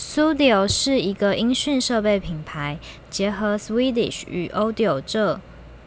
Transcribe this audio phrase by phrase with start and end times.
[0.00, 2.78] Studio 是一个音讯设备品牌，
[3.10, 5.38] 结合 Swedish 与 Audio 这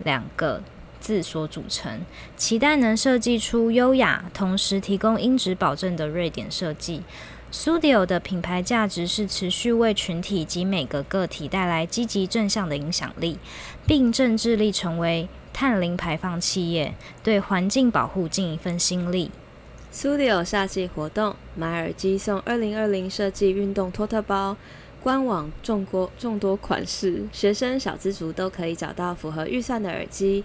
[0.04, 0.62] 两个
[1.00, 2.02] 字所组成，
[2.38, 7.02] 期待能设计出优雅，同时提供音质保证的瑞典设计。
[7.52, 13.39] Studio 的品牌价值是持续为群体及每个个体带来积极正向的影响力，
[13.88, 16.93] 并正致力成为碳零排放企业，
[17.23, 19.32] 对环境保护尽一份心力。
[19.94, 24.58] Studio 夏季活动，买耳机送二零二零设计运动托特包，
[25.00, 30.44] 官网众多众多款式，学生小资族都可以找到符合预算的耳机。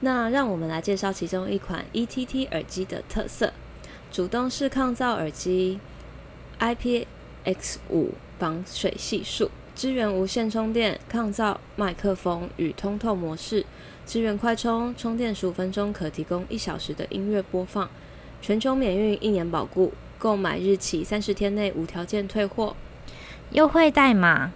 [0.00, 3.52] 那让我们来介绍其中一款 ETT 耳机的特色：
[4.12, 5.80] 主动式抗噪耳机
[6.60, 13.66] ，IPX5 防水系数，支援无线充电、抗噪麦克风与通透模式，
[14.06, 17.90] 支援快充，充电十五分钟可提供一小时的音乐播放。
[18.46, 22.76] 全球免运，一年保固，购买日起三十天内无条件退货。
[23.50, 24.52] 优惠代码，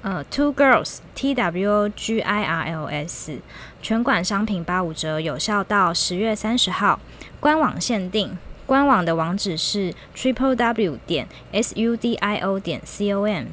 [0.00, 3.40] 呃，Two Girls T W O G I R L S，
[3.82, 6.98] 全馆商品八五折，有效到十月三十号。
[7.38, 13.48] 官网限定，官网的网址是 Triple W 点 S U D I O 点 C O M。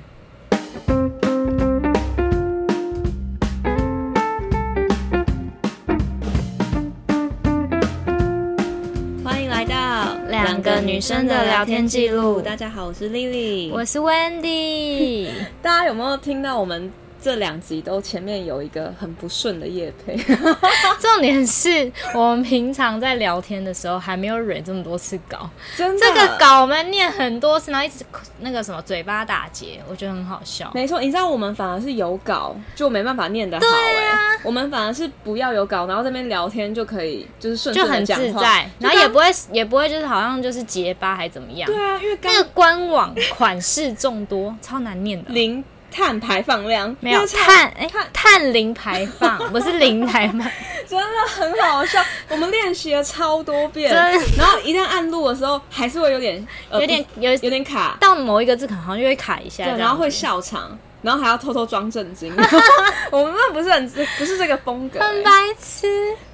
[10.52, 12.41] 两个女生的聊天记录。
[12.41, 15.30] 大家好，我是 Lily，我是 Wendy。
[15.63, 16.91] 大家有没有听到我们？
[17.22, 20.17] 这两集都前面有一个很不顺的夜配，
[21.00, 25.47] 重点是我们平常在聊天的时候还没有忍这么多次稿，
[25.78, 28.03] 真的，这个稿我们念很多次，然后一直
[28.39, 30.72] 那个什么嘴巴打结，我觉得很好笑。
[30.73, 41.67] 没错，你知道我们反而是有稿就没办法念得好哎、啊，我们反而是不要有稿，然后这边聊天就可以就是顺就很自在，然后也不会也不会就是好像就是结巴还怎么样？
[41.67, 45.63] 对啊，因为那个官网款式众多，超难念的零。
[45.92, 50.39] 碳排放量没有碳哎，碳零排放不是零排放，
[50.88, 52.03] 真的很好笑。
[52.29, 53.94] 我们练习了超多遍，
[54.38, 62.34] 然后一旦按录的时候，还是会有点、呃、有点有有点卡，到某一个字可能好像就会卡一下，对，然后会笑场，然后还要偷偷装正经。
[63.12, 65.88] 我们那不是很不是这个风格、欸，很白痴。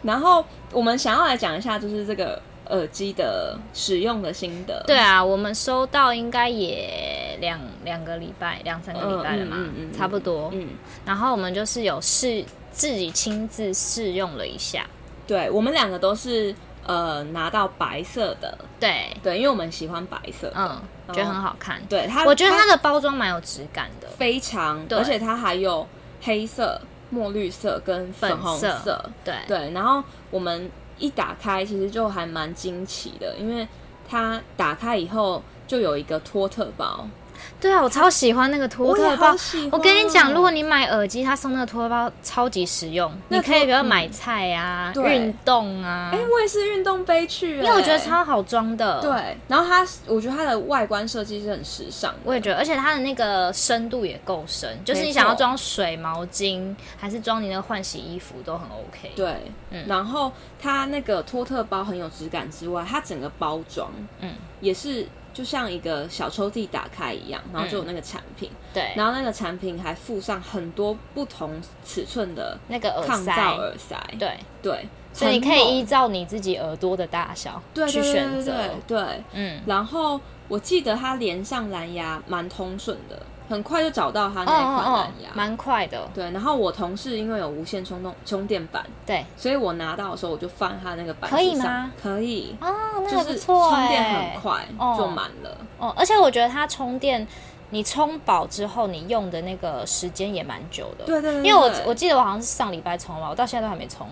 [0.04, 2.42] 然后我们想要来讲一下，就是这个。
[2.70, 10.50] 耳机的使用的心得，对啊，我们收到应该也两两个礼拜、两三个礼拜了嘛，嗯嗯嗯、差不多。
[10.54, 10.70] 嗯，
[11.06, 14.86] 然后我们就是有试自己亲自试用了一下。
[15.26, 16.54] 对，我们两个都是
[16.86, 21.82] 呃拿到白色的，对对，因为我们喜欢白色，嗯，觉得很好看。
[21.88, 25.88] 对它，我觉得它的包装蛮有质感的，非常，而且它还有
[26.22, 30.70] 黑色、墨绿色跟粉红色，色对对，然后我们。
[30.98, 33.68] 一打开，其实就还蛮惊奇的，因为
[34.08, 37.08] 它打开以后就有一个托特包。
[37.60, 39.32] 对啊，我超喜欢那个托特包。
[39.32, 39.38] 我，
[39.72, 43.12] 我跟你讲，如果你买耳机，他送那个托特包超级实用。
[43.30, 46.12] 你可以比如买菜啊、运、嗯、动啊。
[46.14, 49.02] 哎、欸，我也是运动背去、欸，因为我觉得超好装的。
[49.02, 52.14] 对，然后它，我觉得它的外观设计是很时尚。
[52.24, 59.12] 我也觉得，而且它的那个深度也够深，就是你想要装水、毛巾，还是装你那个换洗衣服都很 OK。
[59.16, 59.84] 对，嗯。
[59.88, 60.32] 然后
[60.62, 65.08] 它那个托特包很有质感之外，它整个包装，嗯，也是。
[65.38, 74.36] 就像一个小抽屉打开一样，然后就有那个产品，嗯、对，然后那个产品还附上很多不同尺寸的那个抗噪耳塞，对。
[74.64, 78.52] 对，所以你可以依照你自己耳朵的大小去选择，
[78.88, 83.22] 对，对，嗯，然后我记得它连上蓝牙蛮通顺的。
[83.50, 86.10] 很快就找到他那一款蓝牙，蛮、哦哦哦、快的。
[86.14, 91.38] 对，然后我同事因为有无线充动充电板，对，所以我拿到的时候我就放他那个板子上。
[91.38, 91.92] 可以吗？
[92.02, 92.68] 可以哦，
[93.04, 95.58] 那还不错、充电很快，哦、就满了。
[95.80, 97.26] 哦，而且我觉得它充电，
[97.70, 101.06] 你充饱之后，你用的那个时间也蛮久的。
[101.06, 104.06] 对对，因为我我记得我好像是上礼拜充了，我到现在都还没充。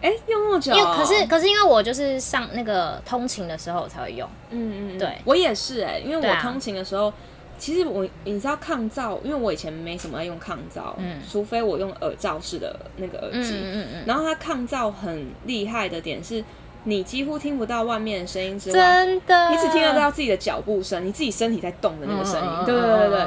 [0.00, 0.72] 哎，用那么久？
[0.74, 4.26] 因为可是可是因为我就是上那个通勤的时候我才会用。
[4.50, 7.12] 嗯嗯，对，我也是哎、欸，因为我通勤的时候。
[7.56, 16.44] 其实我你知道抗噪，因为我以前没什么爱用抗噪，嗯，除非我用耳罩式的那个耳机，嗯嗯嗯，然后它抗噪很厉害的点是，
[16.84, 23.26] 你几乎听不到外面的声音之外，真的，你只听得到自己的脚步声，你自己身体在动的那个声音，嗯、对对对对。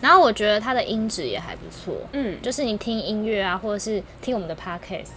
[0.00, 5.08] 然后我觉得它的音质也还不错，嗯，就是你听音乐啊，或者是听我们的 podcast，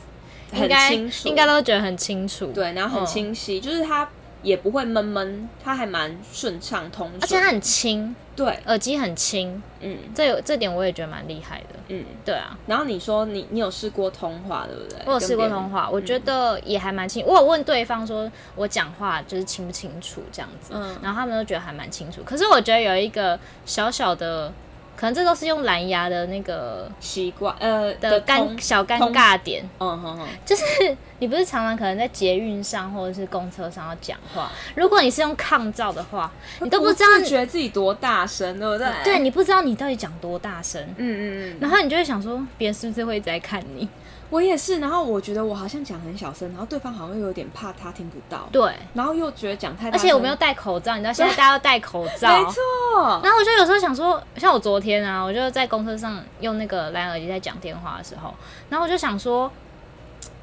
[0.53, 4.07] 很清楚，应该都觉得很清楚，对，然后很清晰，嗯、就是它。
[4.47, 12.57] 也不会闷闷，它还蛮顺畅通顺，而且它很轻，对，耳机很轻，嗯，这有这点我也觉得蛮厉害的，嗯，对啊。
[12.65, 15.01] 然后你说你你有试过通话对不对？
[15.05, 17.25] 我有试过通话，我觉得也还蛮清。
[17.25, 22.21] 我有问对方说我讲话就是清不清楚这样子，嗯，然后他们都觉得还蛮清楚。
[22.23, 24.53] 可是我觉得有一个小小的。
[24.97, 30.63] 可能这都是用蓝牙的那个习惯，呃的尴小尴尬点，嗯哼哼，就是
[31.19, 38.87] 你不是常常可能在捷运上或者是公车上要讲话，如果你是用抗噪的话，你都不知道觉得自己多大声，对不对？
[39.03, 41.21] 对，你不知道你到底讲多大声，嗯嗯
[41.51, 43.87] 嗯，然后你就会想说，别人是不是会一直在看你？
[44.29, 52.61] 我也是，然后我觉得我好像讲很小声，然后对方好像又有点怕他听不到，对，然后又觉得讲太大，而且我没有戴口罩，你知道现在大家要戴口罩，没错。
[53.23, 58.33] 然后我就有时候想说，像我昨天啊，我就在公车上用那个蓝牙耳机在讲电话的时候，
[58.69, 59.49] 然后我就想说，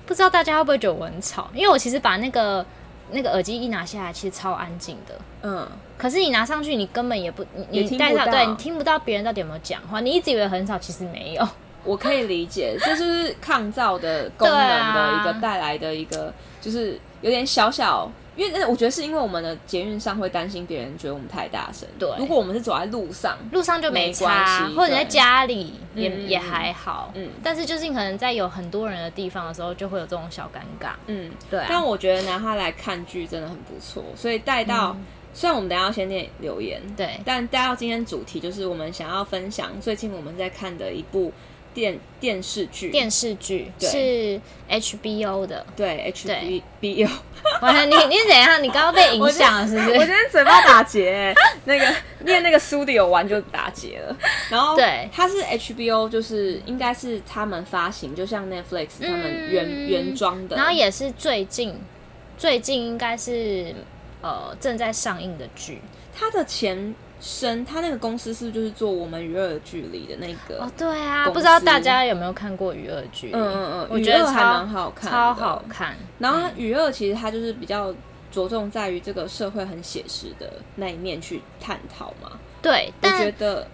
[0.07, 1.51] 不知道大家会不会觉得我很吵？
[1.53, 2.65] 因为我其实把那个
[3.11, 5.69] 那个耳机一拿下来，其实超安静的，嗯。
[5.97, 11.49] 可是你拿上去，你根本也不，你你戴上，对，你听不到别人到底有没有讲话，你一直以为很吵，其实没有。
[11.85, 21.89] 我可以理解， 这就是抗噪的功能的一个带来的一个，就是有点小小，因为我觉得是因为我们的捷运上会担心别人觉得我们太大声。
[21.99, 27.13] 对，如果我们是走在路上，路上就没关系，或者在家里也也还好。
[27.15, 30.93] 嗯，但是就是可能在有很多人的地方的时候，就会有这种小尴尬。
[31.07, 31.63] 嗯，对。
[31.69, 34.97] 但我觉得拿它来看剧真的很不错，所以带到
[35.33, 41.33] 虽然我们等下要先念留言，对，但带到今天主题就是我们想要分享最近我们在看的一部。
[41.75, 44.41] 电电视剧，电视剧是
[44.71, 47.11] HBO 的，对 HBO。
[47.61, 48.63] 完了，你你怎样？
[48.63, 49.91] 你刚刚被影响了是不是？
[49.91, 51.35] 我今天嘴巴打结，
[51.65, 54.17] 那个念那个 studio 完就打结了。
[54.49, 60.57] 然后对，它是 HBO，就是应该是他们发行，就像 Netflix 他们原、嗯、原装的。
[60.57, 61.79] 然后也是最近
[62.39, 63.75] 最近应该是
[64.23, 65.83] 呃正在上映的剧，
[66.17, 66.95] 它的前。
[67.25, 70.63] 生他那个公司是不是就是做我们娱乐的距离的那个？
[70.63, 73.33] 哦，对啊，不知道大家有没有看过娱乐距离？
[73.33, 75.97] 嗯嗯嗯，我觉得还蛮好看，超好看。
[76.19, 77.95] 然后娱乐其实它就是比较
[78.31, 82.33] 着重在于这个社会很写实的那一面去探讨嘛。
[82.61, 83.67] 对，我觉得，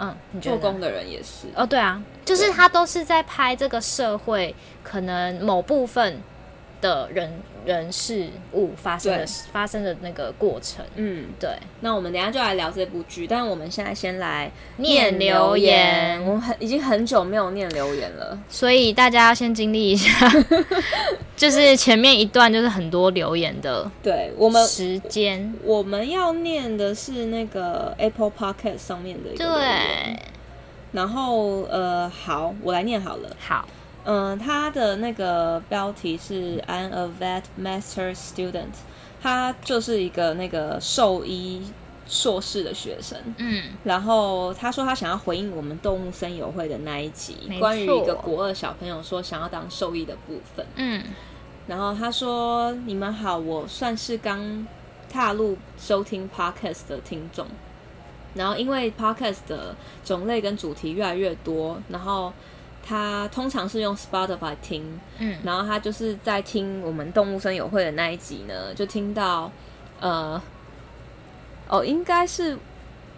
[0.00, 1.46] 嗯，做工的人也是。
[1.54, 4.52] 哦，对啊，就是他都是在拍这个社会
[4.82, 6.20] 可能某部分
[6.80, 7.32] 的人。
[7.66, 11.50] 人事物发生的发生的那个过程，嗯，对。
[11.80, 16.24] 那我们等下就来聊这部剧，但我们现在先来念留言。
[16.24, 20.32] 我们很已经很久没有念留言了，所以大家要先经历一下，
[21.36, 23.90] 就是前面一段就是很多留言的。
[24.02, 29.66] 对，我们时间我们要念的是那个 Apple Podcast 上面的一个留言。
[30.14, 30.18] 对。
[30.92, 33.28] 然后呃，好，我来念好了。
[33.38, 33.68] 好。
[34.10, 38.72] 嗯，他的那个标题是 I'm a vet master student，
[39.20, 41.62] 他就是一个那个兽医
[42.06, 43.18] 硕士的学生。
[43.36, 50.64] 嗯，然后他说他想要回应我们动物森友会的那一集，关于一个国二小朋友说想要当兽医的部分。
[50.76, 51.04] 嗯，
[51.66, 54.66] 然后他说：“你们好，我算是刚
[55.10, 57.46] 踏入收听 podcast 的听众，
[58.32, 62.32] 然后因为 podcast 的种类跟主题越来越多，然后。”
[62.88, 69.52] 他通常是用 Spotify 听，嗯，然后他就是在听我们动物声友会的那一集呢，就听到，
[70.00, 70.40] 呃，
[71.68, 72.56] 哦，应该是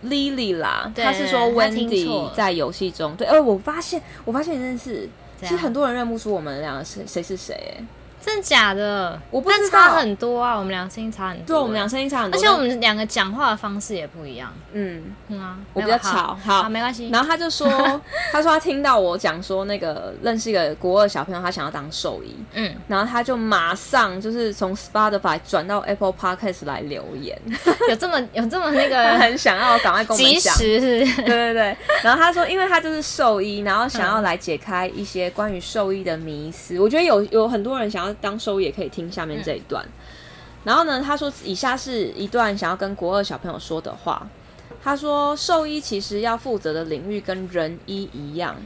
[0.04, 5.08] Lily 啦，他是说 Wendy 在游戏中，对，呃，我发现，我发现一件事，
[5.40, 7.84] 其实很多人认不出我们两个谁谁是谁，哎。
[8.20, 9.18] 真的假的？
[9.30, 10.54] 我不知道，差很多啊！
[10.56, 11.46] 我们两个声音差很多。
[11.46, 14.52] 对，我们两个声音差很多，而且我们两个讲话的方式也不一样。
[14.72, 16.36] 嗯嗯啊，我比较吵。
[16.44, 17.08] 好，好，没关系。
[17.08, 17.68] 然后他就说，
[18.30, 22.36] 他说他听到我讲说那个认识一个国二小朋友，他想要当兽医。
[22.52, 27.40] 嗯，然后他就马上就是从 Spotify 转到 Apple Podcast 来留言。
[27.88, 30.54] 有这么有这么那个 很想要赶快跟我们讲。
[30.54, 30.78] 是。
[30.78, 31.76] 对对对。
[32.02, 36.78] 然后他说，因为他就是兽医，然后想要来解开一些关于兽医的迷思。
[36.78, 38.09] 我觉得有有很多人想要。
[38.14, 39.92] 当兽医也可以听下面这一段，嗯、
[40.64, 44.26] 然后呢，他说以下是一段想要跟国二小朋友说的话。
[44.82, 48.56] 他说，兽医其实要负责的领域跟人医一样，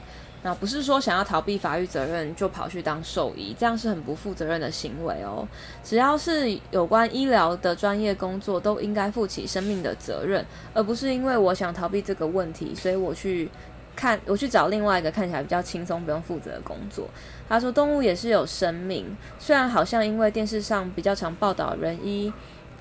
[0.42, 5.48] 那不是说想要逃避法律责任就跑去当兽医，这样是很不负责任的行为哦。
[5.82, 13.50] 只要是有关医疗的专业工作，都应该负起生命的责任，而不是因为我想逃避这个问题，所以我去。
[13.96, 17.08] 看，我去找另外一个看起来比较轻松、不用负责的工作。
[17.48, 22.32] 他说，动物也是有生命，虽然好像因为电视上比较常报道人医，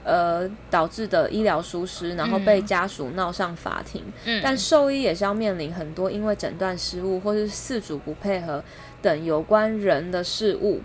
[0.03, 4.03] 呃，导致的医疗疏失，然后被家属闹上法庭。
[4.25, 8.63] 嗯，但兽医也是要面临很多因为诊断失误或是饲主不配合
[9.01, 10.81] 等有关人的事物。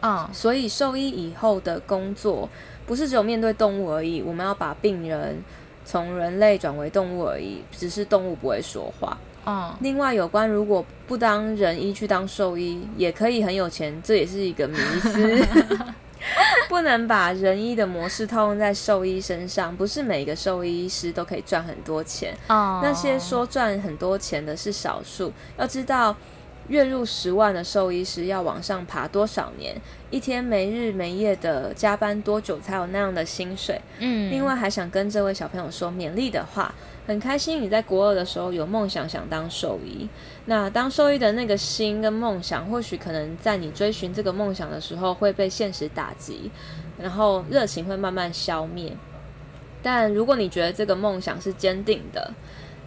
[0.00, 2.48] 啊，所以兽医以后的工作
[2.86, 5.42] 不是只有面对动物而已，我们要把病人
[5.84, 9.16] 从人类转为动物而已，只是动物不会说话。
[9.46, 15.46] 嗯，另外有关如果不当人医去当兽医也可以很有钱，这也是一个迷思。
[16.68, 22.36] 不能把人医的模式套用在兽医身上，不是每个兽医师都可以赚很多钱。
[22.48, 25.32] 哦，那些说赚很多钱的是少数。
[25.56, 26.16] 要知道，
[26.66, 33.80] 月入十万的兽医师要往上爬多少年，一天没日没夜的加班多久才有那样的薪水？
[34.00, 36.74] 嗯，另外还想跟这位小朋友说勉励的话。
[37.06, 40.08] 很开心你在国二的时候有梦想，想当兽医。
[40.46, 46.50] 那当兽医的那个心跟梦想，或许可能在你追寻这个梦想的时候会被现实打击，
[46.98, 48.92] 然后热情会慢慢消灭。
[49.82, 52.32] 但如果你觉得这个梦想是坚定的，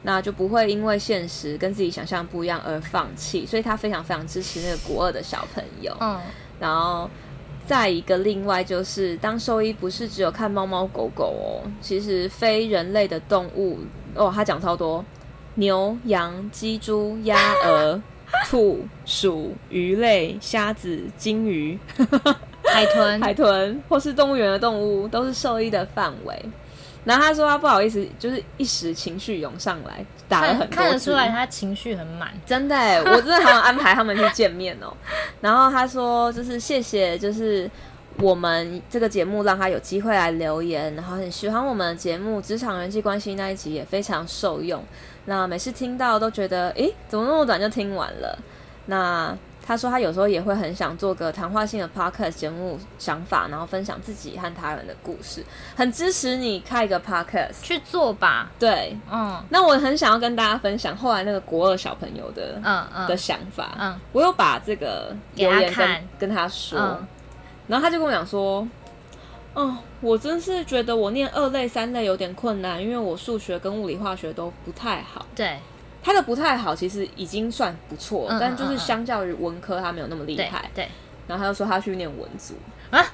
[0.04, 3.46] 那就不会因为现实跟自己想象不一样而放弃。
[3.46, 5.96] 所以他非常非常支持那个国二的小朋友。
[6.02, 6.20] 嗯，
[6.60, 7.10] 然后。
[7.68, 13.78] 再一个，另外就是当兽医不是只有看猫猫狗狗哦，其实非人类的动物
[14.16, 15.04] 哦，他讲超多，
[15.56, 18.02] 牛、羊、鸡、猪、鸭、鹅、
[18.50, 21.78] 兔、鼠、鱼类、虾子、金鱼、
[22.66, 26.46] 海豚、 海豚，或是动物园的动物，都是兽医的范围。
[27.06, 34.94] 然后他说他不好意思，就是一时情绪涌上来，打了很多字，看得出来他情绪很满，真的，我真的好想安排他们去见面哦。
[35.40, 37.72] 然后他说就是谢谢，就是
[38.22, 44.84] 我们这个节目让他有机会来留言，然后很喜欢我们的节目，职场人际关系那一集也非常受用。
[45.26, 48.40] 那每次听到都觉得，诶，怎么那么短就听完了？
[48.86, 49.38] 那。
[49.62, 55.46] 他说他有时候也会很想做个谈话性的 podcast 节目想法，然后分享自己和他人的故事，
[55.76, 58.50] 很支持你开一个 podcast 去做吧。
[58.58, 63.08] 对，嗯，那我很想要跟大家分享后来那个国二小朋友的嗯嗯。
[63.08, 67.08] 的想法，嗯，我有把这个留言跟跟他说，嗯，
[67.70, 68.68] 然后他就跟我讲说，
[69.54, 75.58] 哦，我真是觉得我念二类三类有点困难，因为我数学跟物理化学都不太好，对。
[76.02, 80.70] 他的不太好，其实已经算不错，嗯，但就是相较于文科，他没有那么厉害。
[80.74, 80.86] 对。
[80.86, 80.90] 对，
[81.28, 82.56] 然后他就说他去念文组。
[82.90, 83.06] 啊，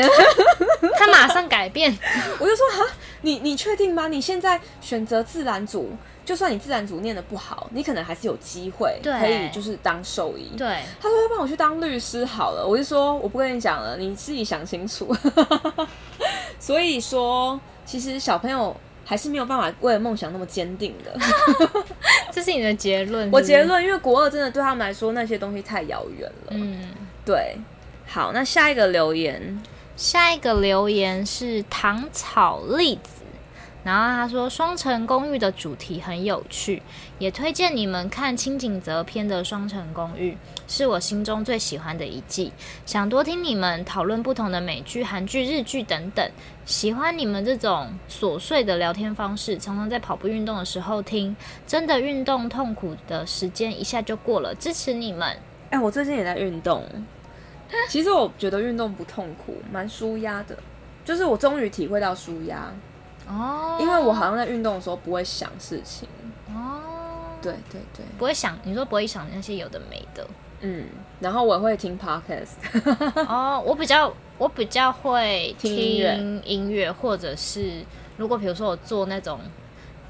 [0.96, 1.92] 他马上改变。
[2.40, 4.08] 我就说哈，你你确定吗？
[4.08, 5.90] 你现在选择自然组，
[6.24, 10.50] 就算你自然组念的不好，你可能还是有机会可以就是当兽医。
[10.56, 12.66] 对，他说要不然我去当律师好了。
[12.66, 15.14] 我就说我不跟你讲了，你自己想清楚。
[16.58, 18.76] 所以说，其实小朋友。
[19.04, 21.12] 还是没有办法为了梦想那么坚定的，
[22.30, 23.28] 这是你的结论。
[23.32, 26.52] 我结论，因为国二真的对他们来说那些东西太遥远了。
[26.52, 26.88] 嗯，
[27.24, 27.58] 对。
[28.06, 29.60] 好，那下一个留言，
[29.96, 33.22] 下一个留言是糖炒栗子。
[33.84, 36.80] 然后他说，《双城公寓》的主题很有趣，
[37.18, 40.34] 也推荐你们看清井泽篇的《双城公寓》，
[40.68, 42.52] 是我心中最喜欢的一季。
[42.86, 46.30] 想多听你们讨论不同的美剧、韩剧、日剧等等。
[46.64, 51.34] 喜欢你们这种琐碎的聊天方式，常常在跑步运动的时候听，
[51.66, 54.54] 真的运动痛苦的时间一下就过了。
[54.54, 55.36] 支持你们！
[55.70, 56.84] 哎，我最近也在运动，
[57.88, 60.56] 其实我觉得运动不痛苦，蛮舒压的，
[61.04, 62.72] 就是我终于体会到舒压。
[63.28, 66.08] 哦，因为我好像在运动的时候不会想事情。
[66.48, 66.80] 哦，
[67.40, 70.26] 对对对，不会想，你说不会想那些有的没的，
[70.60, 70.86] 嗯，
[71.20, 72.54] 然后我会听 podcast，
[73.28, 77.84] 哦，我比较我比较会听音乐，音乐或者是
[78.16, 79.38] 如果比如说我做那种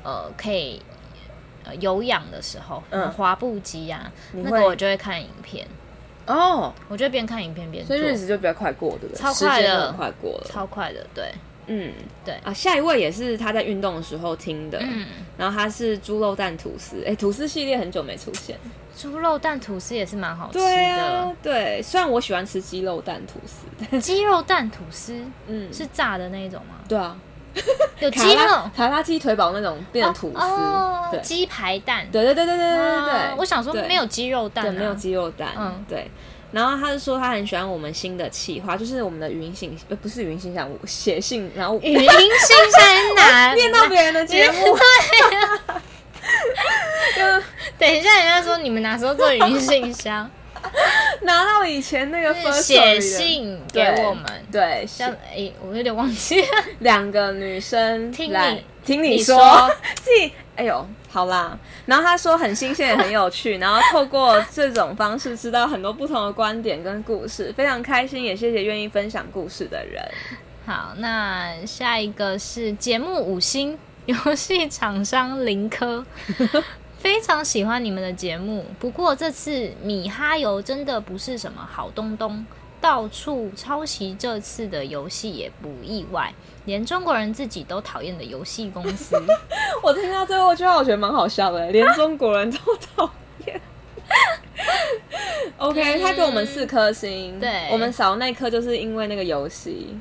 [0.03, 0.81] 呃可以
[1.65, 5.67] 呃有氧的时候，嗯，滑步机呀，那个我就会看影片，
[6.33, 9.21] 哦，我觉得边看影片边做，所以日子就比较快过，对不对？
[9.21, 11.33] 超快的，很快过了，超快的，对。
[11.69, 11.93] 嗯，
[12.25, 12.35] 对。
[12.43, 18.59] 啊，下一位也是他在运动的时候听的，嗯，然后他是猪肉蛋吐司，哎、欸，吐司系列很久没出现，
[18.97, 26.75] 猪肉蛋吐司也是蛮好吃的，对啊，对，虽然我喜欢吃鸡肉蛋吐司，鸡肉蛋吐司，嗯，是炸的那一种吗？
[26.89, 27.17] 对啊，
[28.01, 36.11] 有鸡肉，卡拉鸡腿堡那种变成吐司，哦、对，鸡排蛋，对对对对对对对对，啊、我想说没有鸡肉蛋、啊，对，没有鸡肉蛋，嗯，对。
[36.51, 44.77] 然后他就说他很喜欢我们新的企划，就是我们的语音信呃不是语音信箱，我写信然后语音信箱难 念到别人的节目？
[47.15, 47.43] 对、啊，
[47.79, 50.31] 等一下人家说你们哪时候做语音信箱？
[51.27, 56.49] 拿到以前那个写信给我们，对，像哎我有点忘记了，
[56.81, 59.71] 两个女生听你听你说，
[60.03, 60.87] 自己哎呦。
[61.09, 70.03] 好啦，然后他说很新鲜也很有趣，然后透过这种方式知道很多不同的观点跟故事，非常开心，也谢谢愿意分享故事的人。
[70.65, 76.03] 好，那下一个是节目五星游戏厂商林科，
[77.03, 82.47] 非常喜欢你们的节目，不过这次米哈游真的不是什么好东东。
[82.81, 86.33] 到处抄袭这次的游戏也不意外，
[86.65, 89.17] 连中国人自己都讨厌的游戏公司。
[89.83, 93.11] 我听到最后句话，我觉得蛮好笑的，连中国人都讨
[93.47, 93.61] 厌。
[95.59, 99.97] OK，他给我们四颗星，对，我们少那颗就是因为那个游戏。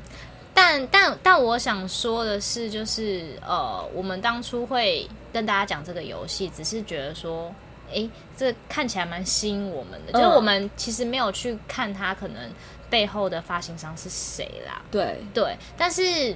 [0.53, 7.53] 但但但我想说的是，就是呃，我们当初会跟大家讲这个游戏，只是觉得说，
[7.89, 12.51] 哎、欸，这看起来蛮吸引我们的，嗯、就是我们其实没有去看它可能
[12.89, 14.81] 背后的发行商是谁啦。
[14.91, 15.17] 对。
[15.33, 16.35] 对，但是，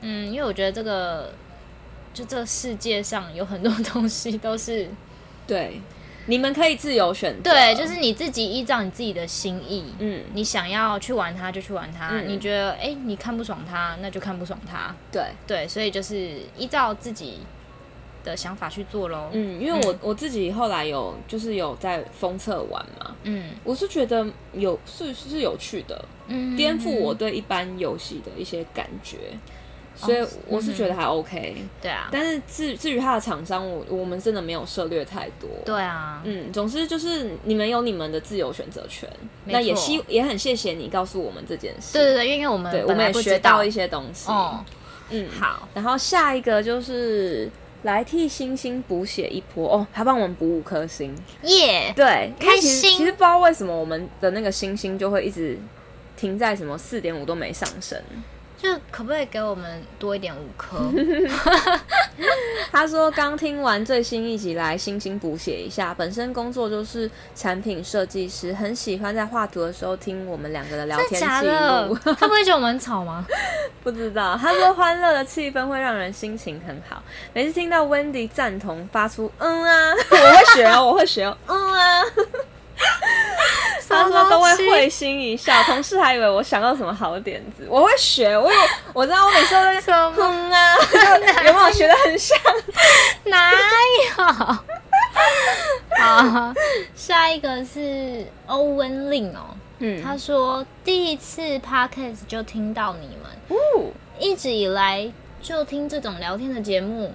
[0.00, 1.32] 嗯，因为我觉得这个，
[2.14, 4.88] 就这个世界上有很多 东西都是
[5.46, 5.80] 对。
[6.26, 15.24] 你们可以自由选择，对，就是你自己依照你自己的心意，嗯，你想要去玩它就去玩它，嗯、你觉得哎、欸，你看不爽它，那就看不爽它，对。
[15.48, 17.40] 对，所以就是依照自己
[18.24, 29.16] 的想法去做喽，嗯，因为我、嗯、我自己后来有就是有在封测玩嘛，嗯，我是觉得有是是有趣的，嗯，颠覆我对一般游戏的一些感觉。
[29.94, 32.08] 所以我是觉得还 OK，、嗯、对啊。
[32.10, 35.48] 但是至至于它的厂商，我我们真的没有涉略太多。
[35.66, 39.06] 对啊，嗯，总之就是你们有你们的自由选择权。
[39.44, 41.92] 那也希也很谢谢你告诉我们这件事。
[41.92, 44.30] 对对对，因为我们对我们也学到一些东西。
[44.30, 44.64] 哦，
[45.10, 45.68] 嗯，好。
[45.74, 47.48] 然后下一个就是
[47.82, 52.90] 来替星星补血一波哦，他帮我们补五颗星，耶、对，开心。
[52.90, 55.58] 其实不知道为什么我们的那个星星就会一直
[56.16, 58.00] 停在什么四点五都没上升。
[58.62, 60.78] 就可不可以给我们多一点五颗？
[62.70, 71.98] 他说刚听完最新一集来星星补写一下，本身工作就是产品设计师，很喜欢在画图的时候听我们两个的聊天记录。
[72.14, 73.26] 他不会觉得我们很吵吗？
[73.82, 74.38] 不知道。
[74.40, 77.02] 他说欢乐的气氛会让人心情很好。
[77.32, 82.02] 每次听到 Wendy 赞同，发出嗯啊， 我会学哦，我会学哦，嗯啊。
[83.88, 87.66] 他说都会会心一笑，同事还以为我想到什么好点子。
[87.68, 88.60] 我会学，我有
[88.94, 90.74] 我知道，我每次都在说 哼啊，
[91.46, 92.38] 有没有学的很像？
[93.24, 93.52] 哪
[94.16, 94.24] 有？
[96.00, 96.54] 好，
[96.94, 105.12] 下一个是欧文令哦，嗯，他说第一次 podcast 就听到你们，哦，一直以来
[105.42, 107.12] 就听这种聊天的节目，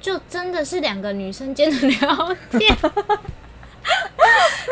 [0.00, 2.76] 就真的是两个女生间的聊天。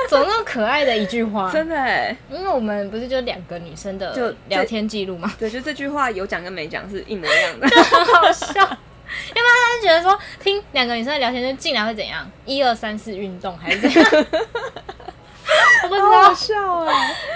[0.09, 1.51] 怎么那么可爱的一句话？
[1.51, 5.33] 真的哎，因为我们不是就两个女生的就聊天记录吗？
[5.39, 8.55] 对，就这句话有讲跟没讲是一模一样的， 就很好笑。
[8.55, 12.29] 要不然他就觉得说听两个女生的聊天就进来会怎样？
[12.45, 14.05] 一二三四运动还是怎样？
[15.83, 16.93] 我不知道，好，好笑啊！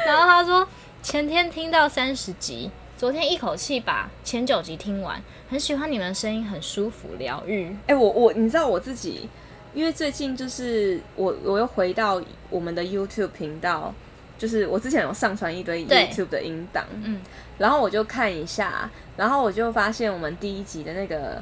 [0.06, 0.66] 然后他说
[1.02, 7.66] 前天听到三十集，昨天一口气把前九集听完，很喜欢你们的声音，很舒服疗愈。
[7.82, 9.28] 哎、欸，我我你知道我自己。
[9.72, 13.94] 因为最近就是我，我又回到我们的 YouTube 频道，
[14.36, 17.20] 就是我之前有上传一堆 YouTube 的音档，嗯，
[17.58, 21.40] 然后我就看一下，然后我就发现我们第一集的那个，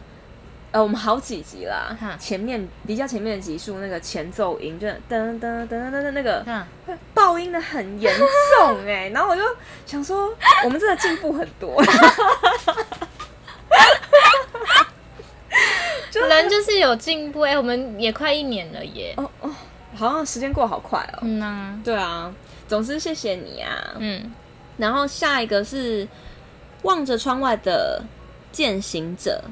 [0.72, 6.44] 呃，我们好几集啦，前面比较前面的集数那个前奏音就噔噔噔噔噔那个，
[7.14, 8.14] 爆音的很严
[8.58, 9.42] 重哎、欸， 然后我就
[9.86, 11.82] 想说，我们真的进步很多。
[16.26, 19.14] 人就是有进步哎、欸，我们也快一年了耶！
[19.16, 19.50] 哦哦，
[19.94, 21.18] 好像时间过好快哦。
[21.22, 22.32] 嗯啊，对啊，
[22.66, 23.94] 总之谢谢你啊。
[23.98, 24.32] 嗯，
[24.76, 26.06] 然后下一个是
[26.82, 28.02] 望着窗外的
[28.50, 29.42] 践行者，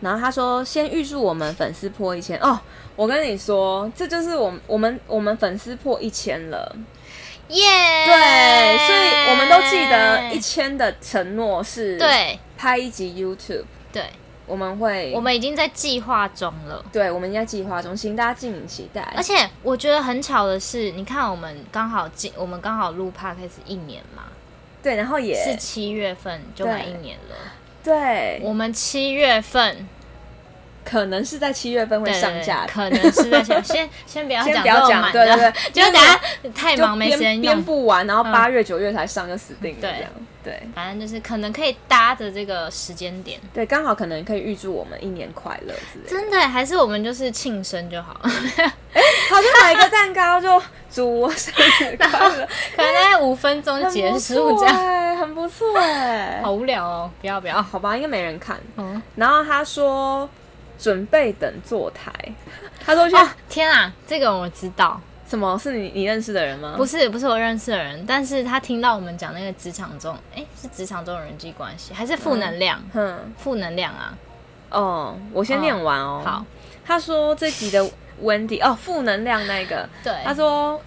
[0.00, 2.58] 然后他说先预祝我们粉丝破一千哦。
[2.96, 6.76] 我跟你说，这就是我们我们我们粉丝破一千了，
[7.48, 8.06] 耶、yeah!！
[8.06, 14.04] 对，所以我们都记得一千的承诺是对拍一集 YouTube 对。
[14.46, 16.84] 我们会，我们已经在计划中了。
[16.92, 19.00] 对，我们已经在计划中，请大家敬请期待。
[19.16, 24.24] 而且我觉得很巧的是，你看我们刚好进，我们刚好录 Podcast 一年嘛。
[24.82, 27.36] 对，然后也是七月份就满一年了。
[27.82, 29.88] 对，我们七月份
[30.84, 36.20] 可能是在七月份会上架的，可能是在 先先先不要讲，不要讲，对对对， 就等下
[36.54, 40.10] 太忙没时间编不完，然后八月九月才上就死定了，这样。
[40.44, 46.10] 对，反正就是可能可以搭着这个时间点，对，刚好可能可以预祝我们一年快乐之类的。
[46.10, 48.20] 真的，还是我们就是庆生就好。
[48.22, 48.30] 哎、
[48.62, 48.72] 欸，
[49.30, 58.60] 好像买一个蛋糕就祝我生日快乐， 可能在五分钟结束这样，很不错哎，好无聊哦，不要不要，好吧，应该没人看。
[58.76, 60.28] 嗯，然后他说
[60.78, 62.12] 准备等坐台，
[62.84, 65.00] 他说去、哦、天啊，这个我知道。
[65.34, 66.74] 什么是你你认识的人吗？
[66.76, 72.80] 不是，不是我认识的人，但是他听到我们讲那个职场中，哎、欸，是职场中的人际关系，还是负能量？
[72.92, 74.16] 嗯，负能量啊。
[74.70, 76.22] 哦，我先念完哦。
[76.24, 76.46] 好，
[76.86, 77.84] 他说这集的
[78.22, 80.80] Wendy 哦，负能量那个，对，他说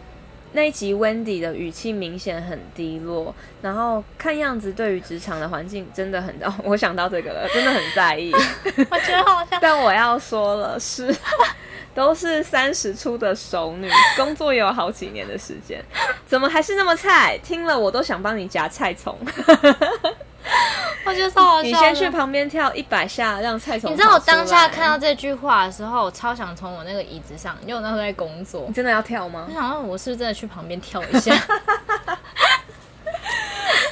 [0.53, 6.33] 那一集 Wendy 的语气明显很低落，然后看样子对于职场的环境真的很……
[6.41, 8.31] 哦，我想到这个了，真的很在意。
[8.89, 11.13] 我觉得好像，但我要说了，是
[11.97, 15.83] 都是三十出的熟女，工作也有好几年的时间，
[16.27, 17.35] 怎么还是那么菜？
[17.43, 19.17] 听了我都想帮你夹菜虫。
[21.03, 21.63] 我觉得超好笑。
[21.63, 23.91] 你先去旁边跳一百下，让菜虫。
[23.91, 28.65] 你知道我当下看到这句话的时候，我超想从我那个椅子上，因为我那时候在工作。
[28.67, 29.47] 你真的要跳吗？
[29.49, 31.33] 我想说，我是不是真的去旁边跳一下？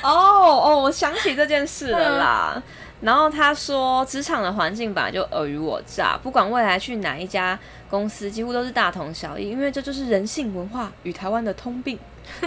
[0.03, 2.53] 哦哦，我想起这件事了啦。
[2.55, 2.63] 嗯、
[3.01, 11.99] 然后他说，职场的环境本来就尔虞我诈，不管未来去哪一家公司，几乎都是大同小异，因为这就是人性文化与台湾的通病。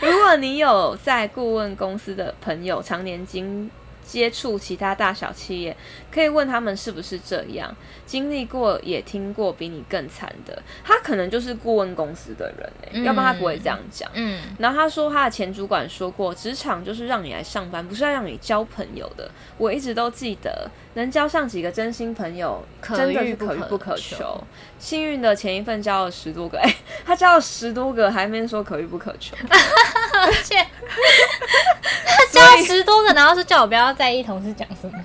[0.00, 3.70] 如果你有在顾问公司的朋友，常年经
[4.04, 5.76] 接触其他大小企业，
[6.16, 7.76] 可以问他们是不是这样，
[8.06, 10.62] 经历过也听过比你更惨的。
[10.82, 14.10] 他可能就是顾问公司的人、欸嗯、要不然他不会这样讲。
[14.14, 19.30] 嗯，然后他说他的前主管说过，职场就是让你来上班，不是要让你交朋友的。
[19.58, 24.42] 我一直都记得，能交上几个真心朋友，真的是可遇不可求。
[24.78, 29.36] 幸运的前一份交了十多个，哎、欸，他交了十多个，还没说可遇不可求。
[29.50, 30.56] 而且
[32.06, 34.92] 他交了十多个，然后是叫我不要在意同事讲什么。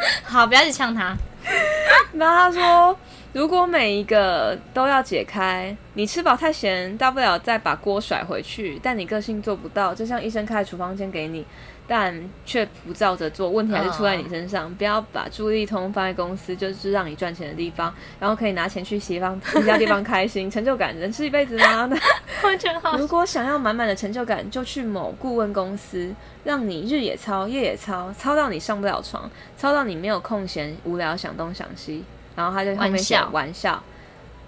[0.24, 1.16] 好，不要去呛他。
[2.14, 2.96] 然后他说，
[3.32, 8.78] 如果每一个都要解开，你吃饱太咸，大不了再把锅甩回去。
[8.82, 11.46] 但你个性做不到，就像医生开厨房间给你。
[11.92, 12.14] 但
[12.46, 14.62] 却不照着做，问题还是出在你身上。
[14.66, 14.72] Oh.
[14.74, 21.90] 不要把注意力通放在公司，就是让你赚钱的地方，然后可以拿钱去其他其他地方开心，成就感能吃一辈子吗？
[22.44, 22.96] 完全好。
[22.96, 32.04] 如果想要满满的成就感，就去某顾问公司，让你日也操，夜也操，操到你上不了床，操到你没有空闲，无聊想东想西。
[32.36, 33.82] 然后他就后面写玩笑。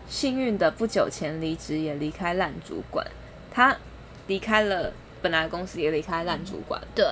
[0.07, 3.05] 幸运的不久前离职，也离开烂主管。
[3.52, 3.76] 他
[4.28, 4.92] 离开了。
[5.22, 7.06] 本来公司也离开烂主管，对。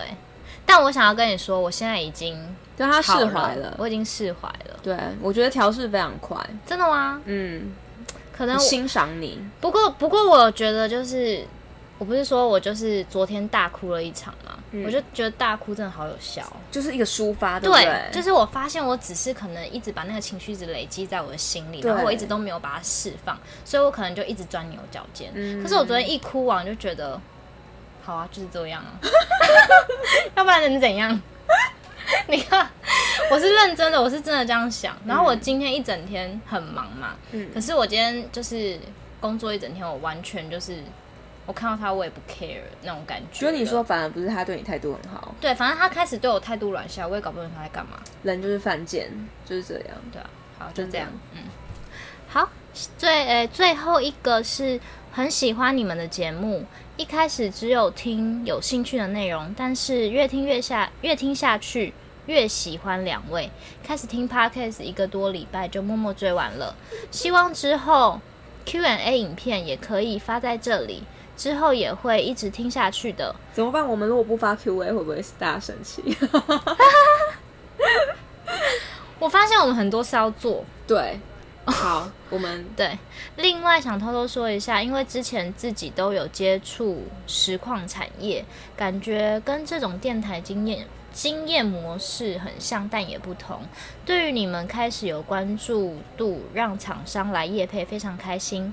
[0.66, 2.37] 但我想要跟你说，我现在已经
[2.77, 4.79] 对他释怀了，我已经释怀了。
[4.83, 6.38] 对，我觉得调试非常快。
[6.64, 7.20] 真的吗？
[7.25, 7.73] 嗯，
[8.33, 9.40] 可能欣赏你。
[9.61, 11.44] 不过，不过，我觉得就是，
[11.99, 17.85] 我不是说我就是昨天大哭了一场嘛，嗯、我就觉得大哭真的好有效，就是一个抒发，对不对？
[17.85, 25.33] 对，就是我发现我只是可能一直把那个情绪一直累积在我的心里，然后我一直都没有把它释放，所以我可能就一直钻牛角尖。
[25.35, 27.20] 嗯、可是我昨天一哭完就觉得。
[28.03, 28.99] 好啊，就是这样啊，
[30.37, 31.21] 要不然能怎样？
[32.27, 32.69] 你看，
[33.31, 34.97] 我是认真的，我是真的这样想。
[35.07, 38.79] 然后我今天一整天很忙嘛，嗯，可是我今天就是
[39.21, 40.83] 工作一整天，我完全就是
[41.47, 43.47] 我看到他，我也不 care 那种感觉。
[43.47, 48.01] 就你说，反而不是他对你态度很好，对，反正他开始对我态度软下，我也搞不懂他在干嘛。
[48.25, 49.09] 人就是犯贱，
[49.45, 50.29] 就是这样，对啊。
[50.59, 51.43] 好，就这样，嗯，
[52.29, 52.49] 好，
[52.99, 54.81] 最呃、欸，最后一个是
[55.13, 56.67] 很喜欢你们的节目。
[57.01, 61.95] 一开始只有听有兴趣的内容，但是越听越下，越听下去
[62.27, 63.51] 越喜欢两位。
[63.83, 66.77] 开始听 Podcast 一个多礼拜就默默追完了。
[67.11, 68.21] 希望之后
[68.67, 71.03] Q&A 影片也可以发在这里，
[71.39, 73.35] 之后也会一直听下去的。
[73.51, 73.89] 怎么办？
[73.89, 76.03] 我们如果不发 Q&A 会不会大家生气？
[79.19, 81.19] 我发现我们很多事要做，对。
[81.66, 82.99] 好，我们 对。
[83.37, 88.44] 另外想偷偷说一下，因为之前自己都有接触实况产业，
[88.77, 93.61] 感觉跟这种电台经验经验模式很像，但也不同。
[94.07, 98.73] 对于你们开始有关注度，让厂商来业配，非常开心。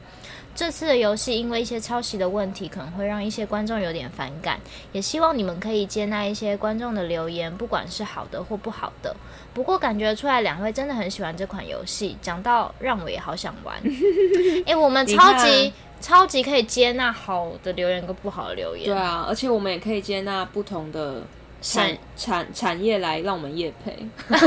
[0.58, 4.60] 这次的游戏因为一些抄袭的问题，可能会让一些观众有点反感，
[4.92, 9.16] 也希望你们可以接纳一些观众的留言，不管是好的或不好的。
[9.54, 13.78] 不过感觉出来两位真的很喜欢这款游戏，讲到让我也好想玩。
[13.84, 18.88] 诶、欸，我们超级超级可以接纳好的留言跟不好的留言。
[18.88, 21.22] 对啊，而且我们也可以接纳不同的
[21.62, 23.96] 产产产业来让我们业配。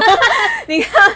[0.66, 1.08] 你看，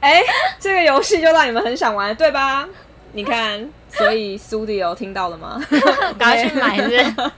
[0.00, 0.24] 哎、欸，
[0.60, 2.68] 这个游戏就让你们很想玩，对吧？
[3.12, 3.66] 你看。
[3.96, 5.60] 所以苏迪有听到了吗？
[6.18, 6.96] 赶快去买，是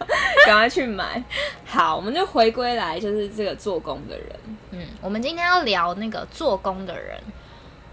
[0.47, 1.23] 赶快去买。
[1.65, 4.29] 好，我们就回归来，就是这个做工的人。
[4.71, 7.19] 嗯，我们今天要聊那个做工的人。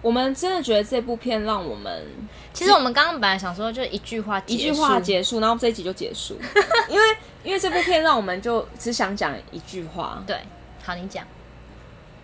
[0.02, 2.06] 我们真的觉得这部片让我们，
[2.52, 6.38] 其实我们刚刚本来想说，就一句话，一句话结束，然后这一集就结束。
[6.90, 7.04] 因为
[7.44, 10.22] 因为这部片让我们就只想讲一句话。
[10.28, 10.38] 对，
[10.84, 11.24] 好，你讲。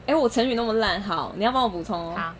[0.05, 2.13] 哎、欸，我成语那么烂，好，你要帮我补充哦。
[2.17, 2.33] 好，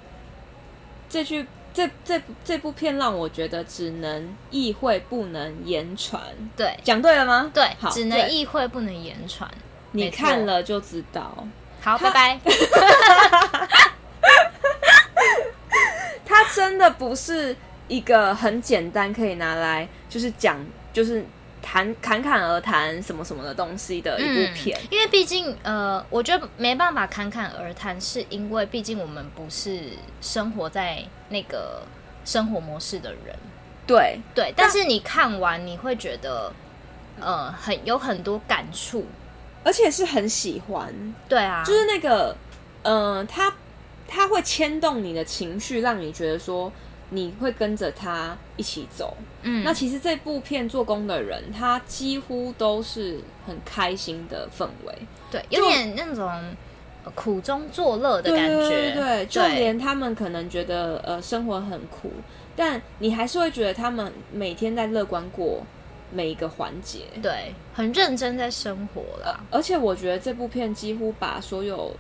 [1.08, 1.46] 这句。
[1.80, 6.22] 这这这部片让我觉得只能意会不能言传。
[6.58, 7.50] 对，讲对了吗？
[7.54, 9.50] 对，好，只能意会不能言传。
[9.92, 11.48] 你看了就知道。
[11.82, 12.40] 好，拜拜。
[16.26, 17.56] 它真的不是
[17.88, 20.60] 一个很简单可以拿来就是讲。
[20.92, 21.24] 就是
[21.62, 24.80] 谈侃侃而谈什么什么的东西的一部片。
[24.80, 29.92] 嗯、因为毕竟呃，我觉得没办法侃侃而谈，是因为毕竟我们不是
[30.22, 31.84] 生活在那个
[32.26, 33.36] 生活模式的人。
[33.86, 36.52] 对对，但是你看完你会觉得
[37.20, 39.06] 呃很有很多感触，
[39.64, 40.94] 而且是很喜欢。
[41.28, 42.36] 对啊，就是那个
[42.84, 43.54] 呃他。
[44.12, 46.74] 他会牵动你的情绪，让你觉得说
[47.10, 49.16] 你会跟着他一起走。
[49.44, 54.94] 嗯，那其实这部片做工的人，他几乎都是很开心的氛围，
[55.32, 56.56] 对，有点那种
[57.16, 58.92] 苦中作乐的感觉。
[58.94, 62.12] 对，就连他们可能觉得呃生活很苦，
[62.56, 65.64] 但你还是会觉得他们每天在乐观过
[66.12, 69.44] 每一个环节，对，很认真在生活了。
[69.52, 71.96] 而且我觉得这部片几乎把所有。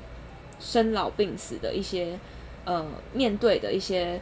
[0.61, 2.19] 生老病死的一些，
[2.65, 4.19] 呃，面对的一些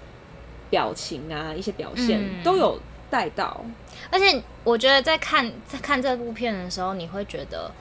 [0.69, 3.63] 表情啊，一些表现、嗯、都有带到。
[4.11, 7.71] 而且我觉得在看在看这部片的时候，你会觉得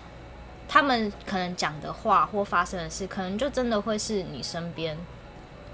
[0.68, 4.96] 他们可能讲的话或发生的事，可能就真的会是你身边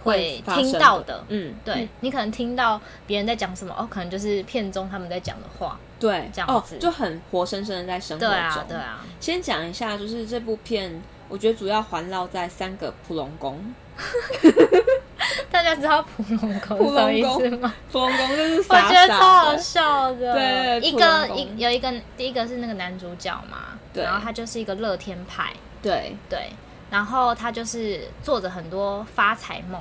[0.05, 1.15] 会听到的。
[1.15, 5.79] 的嗯，对嗯你可能听到别人在讲什么，哦，可能就是片中他们在讲的话。
[5.99, 8.31] 对，这样子、哦、就很活生生的在生活中。
[8.31, 9.05] 对啊，对啊。
[9.21, 11.01] 先讲一下，就是这部片。
[11.29, 13.75] 我觉得主要环绕在三个普龙宫。
[15.51, 17.73] 大家知道普龙宫什么意思吗？
[17.91, 20.35] 普龙宫就是傻傻我觉得超好笑的。
[20.35, 25.53] 对，一个一有一个第一个是那个男主角嘛，然后他就是一个乐天派。
[25.83, 26.51] 对对，
[26.91, 29.81] 然后他就是做着很多发财梦。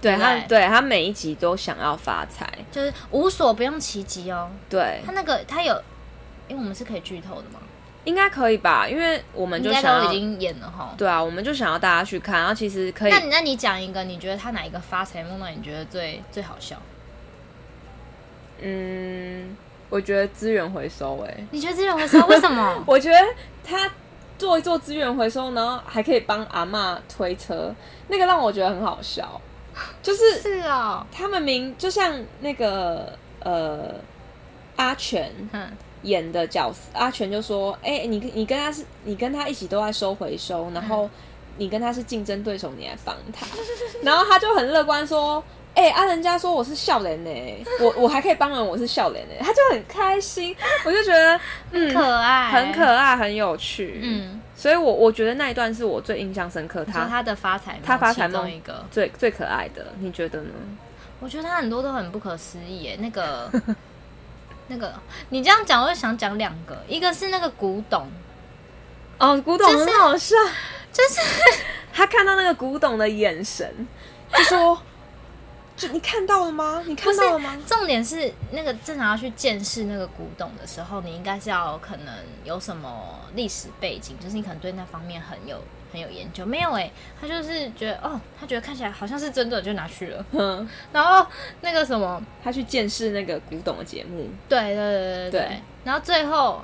[0.00, 4.50] 对他，对他每一集都想要发财，就是无所不用其极哦。
[4.68, 5.74] 对，他那个他有，
[6.48, 7.58] 因为我们是可以剧透的嘛。
[8.04, 10.94] 应该可以吧，因为我们就想要都已经演了哈。
[10.96, 13.10] 对啊，我们就想要大家去看，然后其实可以。
[13.10, 16.80] 那你那你讲一个，你觉得他哪一个发财梦让你觉得最最好笑？
[18.60, 19.56] 嗯，
[19.90, 21.28] 我觉得资源回收、欸。
[21.28, 22.82] 哎，你觉得资源回收为什么？
[22.86, 23.18] 我觉得
[23.62, 23.90] 他
[24.38, 27.74] 做一做资源回收，然后还可以帮阿嬷推车，
[28.08, 29.40] 那个让我觉得很好笑。
[30.02, 33.94] 就是是啊，他们明就像那个呃
[34.76, 35.30] 阿全。
[35.52, 35.70] 嗯
[36.02, 41.08] 演的角色阿全就说：“哎、欸，你你跟他是，你跟他一起都在收回收，然后
[41.56, 43.46] 你跟他是竞争对手，你来帮他。”
[44.02, 45.42] 然后他就很乐观说
[45.74, 47.30] ：“哎、欸，啊，人家说我是笑脸呢，
[47.80, 49.34] 我我还可以帮人，我是笑脸呢。
[49.42, 51.40] ”他就很开心， 我就觉得
[51.72, 54.00] 嗯，可爱，很可爱，很有趣。
[54.02, 56.84] 嗯，所以我我觉得那一段是我最印象深刻。
[56.84, 60.50] 他他的发财，他发财梦一个最最可爱的，你觉得呢？
[61.20, 63.50] 我觉得他很多都很不可思议耶，那个。
[64.68, 64.94] 那个，
[65.30, 68.08] 你这样讲，我就想讲两个，一个是那个古董，
[69.18, 70.36] 哦，古董很好笑，
[70.92, 73.86] 就是、就是、他看到那个古董的眼神，
[74.32, 74.82] 就说，
[75.76, 76.82] 就你看到了吗？
[76.86, 77.56] 你看到了吗？
[77.66, 85.62] 重点是那个正常要去见识那个古董的时候，你应该是要可能有什么历史背景，就是你可能对那方面很有。
[85.90, 90.24] 很有研究，没有哎、欸，他就是觉得哦，他觉得看起来好像是真的，就拿去了。
[90.32, 91.26] 嗯，然后
[91.62, 94.28] 那个什么，他去见识那个古董的节目。
[94.48, 95.62] 对对对对对。
[95.84, 96.62] 然后最后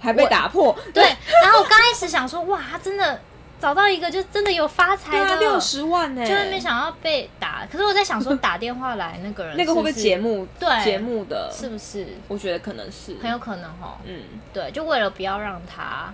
[0.00, 0.74] 还被打破。
[0.94, 1.02] 对。
[1.42, 3.20] 然后我刚开始想说，哇，他真的
[3.60, 7.66] 找到一个，就真的有发财的六十万呢、欸，就是没想到被打。
[7.70, 10.46] 可是我在想说，打电话来那个人是是，那个会不会节目？
[10.58, 12.06] 对，节目的，是不是？
[12.28, 13.98] 我觉得可能是，很有可能哈。
[14.04, 16.12] 嗯，对，就为了不要让他。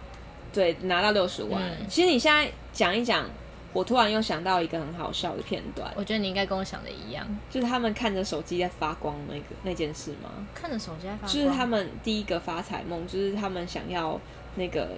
[0.52, 1.62] 对，拿到六十万。
[1.62, 3.24] 嗯、其实你现在讲一讲，
[3.72, 5.92] 我突然又想到一个很好笑的片段。
[5.96, 10.30] 我觉得你应该跟我想的一样，就是他们看着手机在发光那个那件事吗？
[10.54, 14.20] 看着手机在发光，就是他们第一个发财梦，就是他们想要
[14.56, 14.88] 那个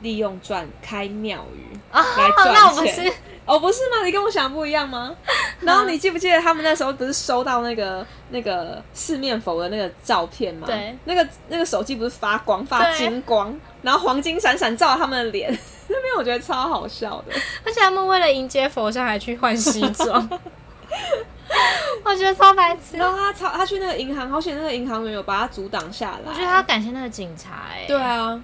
[0.00, 3.12] 利用赚开庙宇来赚钱。
[3.46, 4.02] 哦，不是吗？
[4.02, 5.14] 你跟我想的不一样吗？
[5.60, 10.66] 然后你记不记得他们那时候不是收到那个那个四面佛的那个照片吗？
[10.66, 15.50] 对，那个那个手机不是发光发金光，然后黄金闪闪照他们的脸，
[15.88, 17.34] 那边我觉得超好笑的。
[17.66, 20.26] 而且他们为了迎接佛像还去换西装，
[22.02, 22.96] 我觉得超白痴。
[22.96, 26.20] 然后他超他去那个银行，好险那个银行员有把他阻挡下来。
[26.24, 27.86] 我觉得他要感谢那个警察哎、欸。
[27.86, 28.42] 对啊。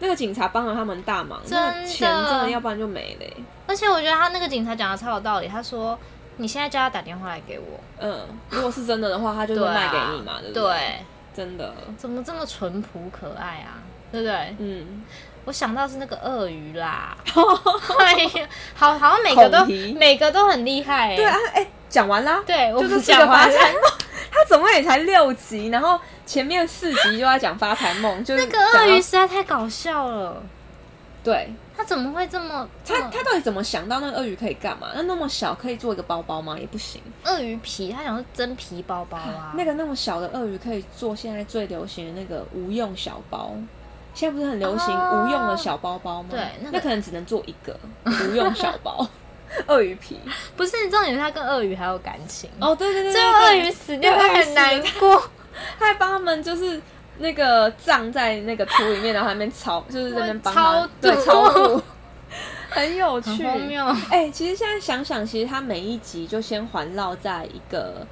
[0.00, 3.26] 那个警察帮了他们大忙，真的，那钱真的要不然就没了。
[3.66, 5.98] 而且我觉得他那个警察讲的超有道理，他说
[6.38, 10.62] ：“你现在叫他打电话来给我，嗯，如果是真的的话，他就会卖给你嘛， 对不对？
[10.62, 13.82] 对，真的，怎么这么淳朴可爱啊？
[14.10, 14.56] 对不对？
[14.58, 15.04] 嗯，
[15.44, 17.16] 我想到是那个鳄鱼啦，
[17.98, 19.64] 哎呀，好好像每个都
[19.98, 21.14] 每个都很厉害。
[21.16, 23.58] 对啊，哎，讲完啦，对，我就是讲完了。
[24.30, 30.42] 他总共也才六集，然后前面四集就在讲发财梦，就是那个鳄鱼实在太搞笑了。
[31.24, 32.68] 对，他怎么会这么？
[32.86, 34.88] 他他到底怎么想到那个鳄鱼可以干嘛？
[34.94, 36.56] 那那么小可以做一个包包吗？
[36.58, 37.02] 也不行。
[37.24, 39.52] 鳄鱼皮，他想是真皮包包啊。
[39.56, 43.52] 那个那么小的鳄鱼可以做现在最流行的那个无用小包。
[44.14, 46.28] 现在不是很流行无用的小包包吗？
[46.30, 49.06] 对，那可能只能做一个无用小包。
[49.66, 50.20] 鳄鱼皮
[50.56, 52.74] 不是，你重点是他跟鳄鱼还有感情哦。
[52.74, 55.30] 对对对，最后鳄鱼死掉，他很难过，
[55.78, 56.80] 他还帮他们就是。
[57.20, 61.82] 那个葬在那个土里面，然后那边超，就是在那边帮他对超度，
[62.70, 63.44] 很有趣。
[64.08, 68.06] 哎、欸，其实现在想想，其实他每一集就先环绕在一个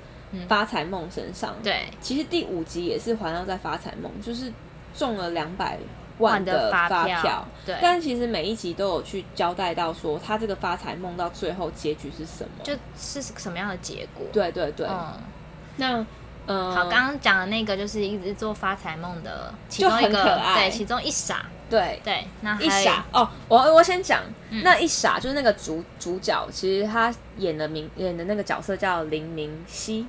[0.49, 1.55] 发财梦身上。
[1.63, 4.53] 对、嗯，其实第五集也是环绕在发财梦，就是
[4.93, 5.79] 中了两百
[6.19, 6.99] 万的发票。
[6.99, 14.27] 发票对，但其实每一集都有去交代到说，他这个发财梦到最后结局是什么，就是什么样的结果。
[14.33, 15.13] 对对对，嗯、
[15.77, 16.07] 那。
[16.49, 30.07] 嗯，好，刚刚讲的那个就是一直做发财梦的其中一个，对，其中一傻，对对，那一傻哦，我我先讲、嗯，那一傻就是那个主主角，其实他演的名演的那个角色叫林明熙，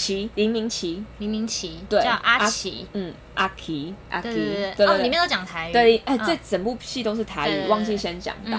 [0.00, 8.58] 琪林明奇，林明奇，对，叫阿奇，嗯，阿奇，阿奇，对对对，哦，里面都讲台语，对，哎、欸，这整部戏都是台语，忘记先讲到、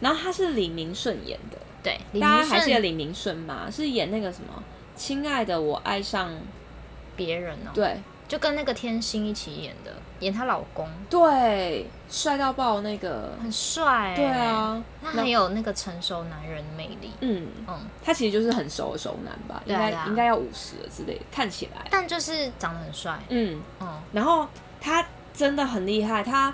[0.00, 3.68] 然后他是李明顺演的，对，大家还记得李明顺吗？
[3.70, 4.60] 是演那个什么？
[4.96, 6.34] 亲爱的，我爱上
[7.14, 7.70] 别人哦。
[7.72, 10.88] 对，就跟那个天心一起演的，演她老公。
[11.08, 14.12] 对，帅到爆那个，很帅。
[14.16, 17.12] 对啊，他很有那个成熟男人魅力。
[17.20, 21.86] 嗯嗯，他其实就是很熟的熟男吧，应该应该要五十了之类的，看起来。
[21.90, 23.18] 但就是长得很帅。
[23.28, 24.46] 嗯嗯，然后
[24.80, 26.52] 他真的很厉害，他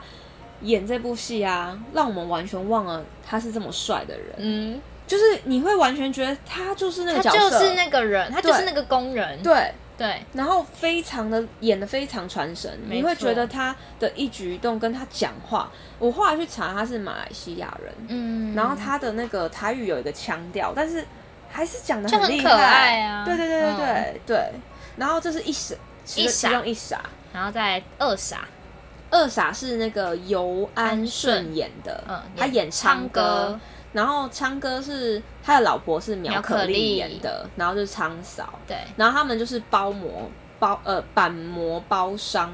[0.60, 4.34] 演这部戏啊，让我们完全忘了他是这么帅的人。
[4.38, 4.80] 嗯。
[5.06, 10.22] 就是你会完全觉得他就是那个角色，他就是那个人，他就是那个工人，对对。
[10.32, 15.70] 然后非常的演的非常传神，你会觉得他的一举一动跟他讲话。
[15.98, 21.04] 我后来去查，他是马来西亚人，嗯，然后他的那个台语有一个腔调，但是
[21.48, 23.24] 还是讲的很厉害，可爱啊！
[23.24, 24.52] 对对对对对、嗯、对。
[24.96, 25.74] 然后这是一傻，
[26.16, 27.00] 一傻，用一傻，
[27.32, 28.46] 然后再二傻，
[29.10, 33.58] 二傻是那个尤安顺演的，嗯，他演昌哥。
[33.96, 42.52] 然后昌哥是他的老婆是苗可丽演的，然后就是昌嫂，对，然后他们就是包膜包呃板模包商，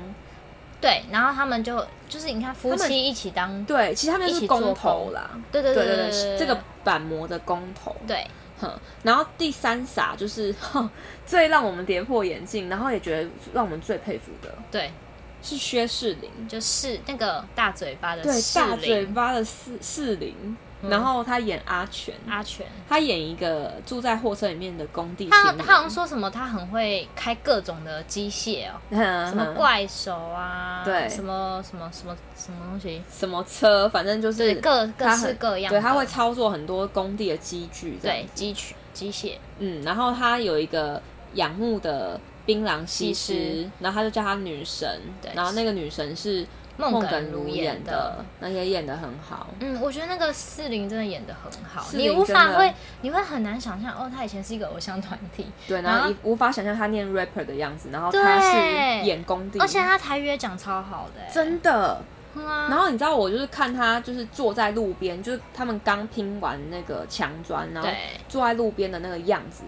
[0.81, 8.25] 对，然后他们就就是你看夫妻一起当对，其实他们是工头啦，对对对对对，对，这个板模的工头，对，
[8.61, 8.71] 哼，
[9.03, 10.89] 然后第三傻就是哼
[11.27, 14.93] 最让我们跌破眼镜，然后也觉得让我们最佩服的，对，
[15.43, 20.57] 是薛士林，就是那个大嘴巴的对大嘴巴的仕仕凌。
[20.89, 25.29] 然后他演阿全，阿全，他演一个住在货车里面的工地。
[25.29, 35.71] 他他好像说什么，他很会开各种的机械哦， 什么怪手啊，对，什么什么什么什么东西，什么车，反正就是各各式各样。
[35.71, 39.37] 对，他会操作很多工地的机具，对，机具机械。
[39.59, 41.01] 嗯，然后他有一个
[41.35, 46.47] 仰慕的槟榔西施，然后他就叫他女神，对，然后那个女神是。
[46.77, 49.49] 孟耿如演的，那也演的很好。
[49.61, 62.01] 嗯，我觉得那个四零真的演的很好，你无法会，你会很难想象哦，他以前是一个偶像团体，对，然后你无法想象他念 rapper 的样子，然后他是演工地，而且他台语也讲超好的，真的。
[62.35, 67.89] 然后你知道我就是看他就是坐在路边，就是他们刚拼完那个墙砖，然后
[68.27, 69.65] 坐在路边的那个样子，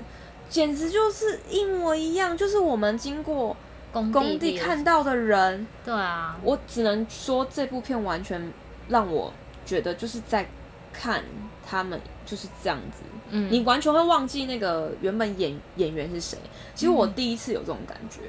[0.49, 3.55] 简直就是一模一样，就是我们经过。
[3.94, 8.52] 工地看到的人，对啊，我只能说这部片完全
[8.88, 9.33] 让我
[9.64, 10.46] 觉得就是在
[10.92, 11.22] 看
[11.66, 16.38] 他们就是这样子，嗯，你完全会忘记那个原本演演员是谁。
[16.74, 18.20] 其实我第一次有这种感觉，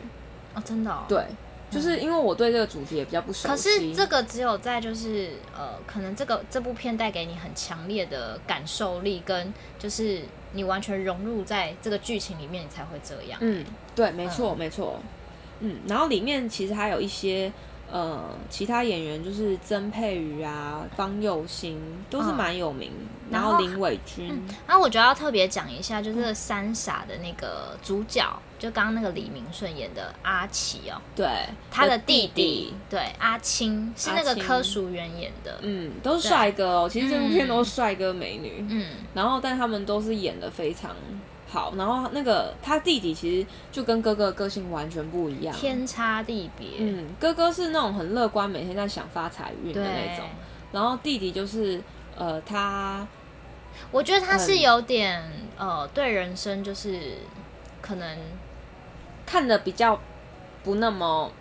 [0.54, 1.26] 哦，真的，对，
[1.70, 3.48] 就是因为我对这个主题也比较不熟悉。
[3.48, 10.22] 可是这个只有在就是呃，可能这个这部片带给你很强烈的感受力，跟就是
[10.54, 13.38] 你完全融入在这个剧情里面，你才会这样。
[13.42, 15.00] 嗯，对，没错，没错。
[15.60, 17.52] 嗯，然后里面其实还有一些
[17.92, 23.32] 呃其他演员，就是曾佩瑜啊、方佑兴都是蛮有名，嗯。
[23.32, 31.28] 然后林伟君，嗯，然后我觉得要特别讲一下，就是三傻的那个主角，嗯，就刚刚那个李明顺演的阿奇哦， 对，
[31.72, 36.88] 他的弟弟，弟弟对阿青是那个柯淑媛演的，嗯，都是帅哥哦。
[36.88, 40.96] 其实这部片都是帅哥美女，嗯，然后但他们都是演的非常。
[41.56, 46.68] 好，然后那个他弟弟其实就跟哥哥个性完全不一样，天差地别。
[46.80, 50.26] 嗯，哥哥是那种很乐观，每天在想发财运的那种，
[50.74, 51.82] 然后弟弟就是
[52.18, 53.08] 呃，他，
[53.90, 55.24] 我觉得他是有点、
[55.58, 57.14] 嗯、呃，对人生就是
[57.82, 58.18] 可能
[59.26, 59.98] 看的比较
[60.62, 61.32] 不那么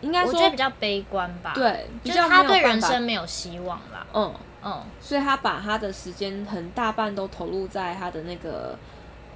[0.00, 1.52] 应该说我觉得比较悲观吧。
[1.54, 4.06] 对，就是他对人生没有希望啦。
[4.14, 8.78] 嗯嗯，嗯，所以他把他的时间很大半都投入在他的那个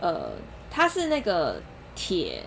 [0.00, 0.30] 呃，
[0.70, 1.60] 他是那个
[1.94, 2.42] 铁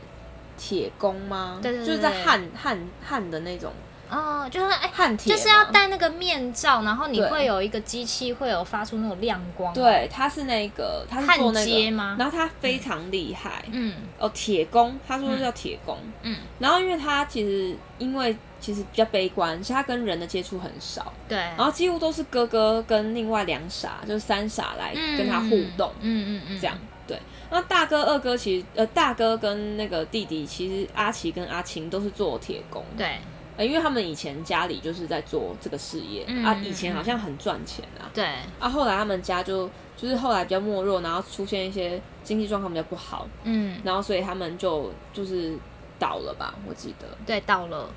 [0.58, 1.60] 铁工吗？
[1.62, 3.72] 对对对，就是在焊焊焊的那种。
[4.10, 9.74] 哦，就是哎，焊铁就是要戴那个面罩，然后你会有一个机器会有发出那种亮光。
[9.74, 12.18] 对，他是那个，他是做那个吗？
[12.20, 26.78] 然后他非常厉害，嗯，哦，铁工，他说叫铁工，嗯，然后因为他其实因为其实比较悲观，其实他跟人的接触很少，对，然后几乎都是哥哥跟另外两傻，就是三傻来跟他互动，嗯嗯嗯，这样
[27.12, 27.20] 对。
[27.50, 33.18] 那大哥、二哥其实呃，大哥跟那个弟弟，其实阿奇跟阿青都是做铁工，对。
[33.60, 38.10] 因为他们以前家里就是在做这个事业、嗯、啊，以前好像很赚钱啊。
[38.12, 38.26] 对
[38.60, 45.56] 啊，后来他们家就就是后来比较没落，然后出现一些经济状况比较不好，嗯，然后所以他们就就是
[46.00, 47.06] 倒了吧，我记得。
[47.24, 47.88] 对，倒了，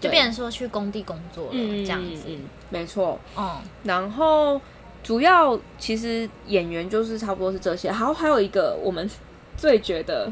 [0.00, 2.24] 就变成说去工地工作了，这样子。
[2.26, 3.18] 嗯，没错。
[3.38, 4.60] 嗯，然后
[5.06, 9.08] 主要其实演员就是差不多是这些，然后还有一个我们
[9.56, 10.28] 最觉得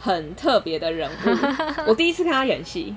[0.00, 1.30] 很特别的人物，
[1.86, 2.92] 我第一次看他演戏。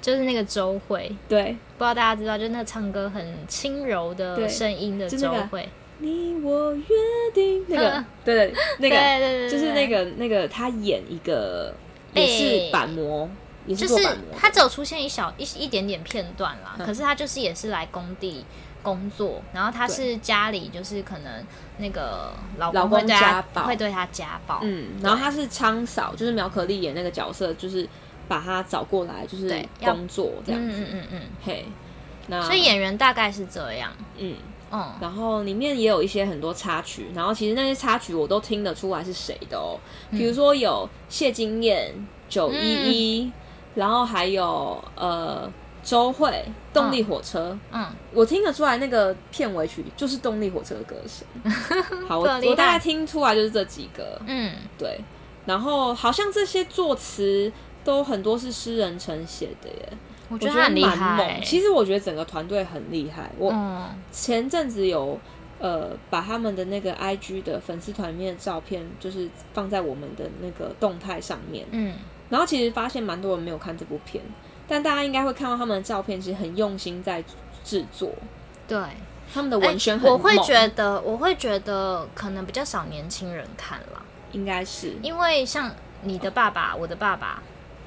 [0.00, 5.66] 就是那个周慧，对，不知道大家知道，就是那个唱歌很轻柔的声音的周慧。
[5.98, 6.84] 你我约
[7.32, 7.64] 定。
[7.68, 8.96] 那个， 对对，那个。
[8.96, 11.72] 对对对，就是那个那个他演一个
[12.12, 13.26] 也是板模，
[13.66, 18.44] 也是做板模，他只有出现一小一一点点片段啦，可是他就是也是来工地
[18.84, 21.44] 工作，然后他是家里就是可能
[21.78, 27.88] 那个老老公家暴，会对他家暴，嗯，然后他是仓嫂，就是苗可丽演那个角色，就是。
[28.26, 29.54] 把他找过来，就是
[29.84, 31.66] 工作这样子，嗯嗯嗯，嘿，
[32.28, 34.34] 那所以演员大概是这样，嗯
[34.72, 39.78] 嗯，然后里面也有一些很多插曲，然后其实那些插曲我都听得出来是谁的哦，
[40.10, 41.92] 比如说有谢金燕、
[42.26, 42.56] 九一
[42.90, 43.32] 一，
[43.74, 45.46] 然后还有呃
[45.82, 51.26] 周慧、动力火车，嗯，我听得出来那个片尾曲就是动力火车的歌声，
[52.06, 55.00] 好，我我大概听出来就是这几个，嗯，对，
[55.46, 57.50] 然后好像这些作词。
[57.84, 59.88] 都很多是诗人陈写的耶，
[60.30, 61.38] 我觉得很厉害。
[61.44, 63.30] 其实我觉得整个团队很厉害。
[63.36, 63.52] 我
[64.10, 65.20] 前阵子有
[65.58, 71.66] 呃把他们的那个 IG 的粉丝团里面的照片，就是放在我们的那个动态上面。
[71.72, 71.94] 嗯，
[72.30, 74.24] 然后其实发现蛮多人没有看这部片，
[74.68, 77.22] 但大家应该会看到他们的照片，其实很用心在
[77.64, 78.10] 制作。
[78.66, 78.78] 对，
[79.32, 84.02] 他们的文宣很、欸，我会觉得，我会觉得可能比较少年轻人看了，
[84.32, 85.70] 应该是因为像
[86.02, 87.42] 你的爸爸，我的爸爸。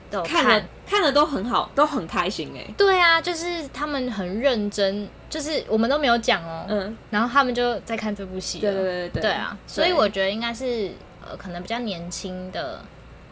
[0.10, 2.66] 看，看了看了都很好，都很开心哎。
[2.78, 6.66] 对啊，就是他们很认真，就是我们都没有讲哦。
[6.70, 8.60] 嗯，然后他们就在看这部戏。
[8.60, 9.22] 对对对对。
[9.24, 12.82] 对啊，所以我觉得应该是呃，可能比较年轻的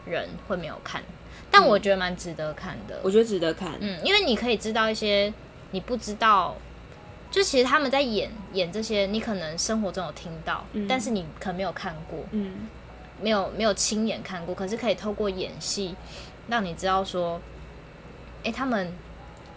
[0.06, 1.02] 人会没有看，
[1.56, 3.00] 但我觉得蛮值得看的。
[3.02, 5.34] 我觉得值得看，嗯，因为你可以知道一些
[5.72, 6.56] 你不知道，
[7.32, 12.68] 就其实他们在演演这些，你可能生活中有听到，嗯，但是你可能没有看过，嗯，
[13.22, 15.96] 没有没有亲眼看过，可是可以透过演戏。
[16.48, 17.42] 让你知道说，
[18.44, 18.94] 哎、欸，他们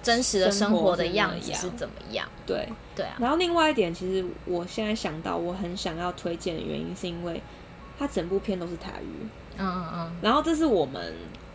[0.02, 2.26] 真实的生活的样子是怎么样？
[2.46, 3.16] 对对啊。
[3.20, 7.42] 然后另外一点，其实我现在想到，我很想要推荐的原因，是因为
[7.98, 9.26] 它整部片都是台语。
[9.58, 10.12] 嗯嗯嗯。
[10.22, 11.12] 然后这是我们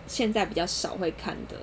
[0.07, 1.55] 现在比较少会看的。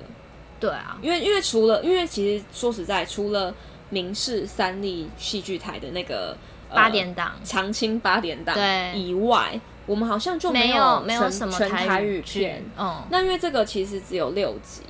[0.59, 0.99] 对啊。
[1.03, 3.55] 因为因为除了因为其实说实在，除了
[3.89, 6.37] 明视三立戏剧台的那个
[6.73, 8.99] 八点档、呃、长青八点档对。
[8.99, 9.61] 以外。
[9.87, 14.83] 我们好像就没有没有什么台语片，嗯，那因为这个其实只有六集，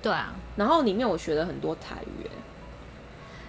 [0.00, 2.30] 对啊，然后里面我学了很多台语，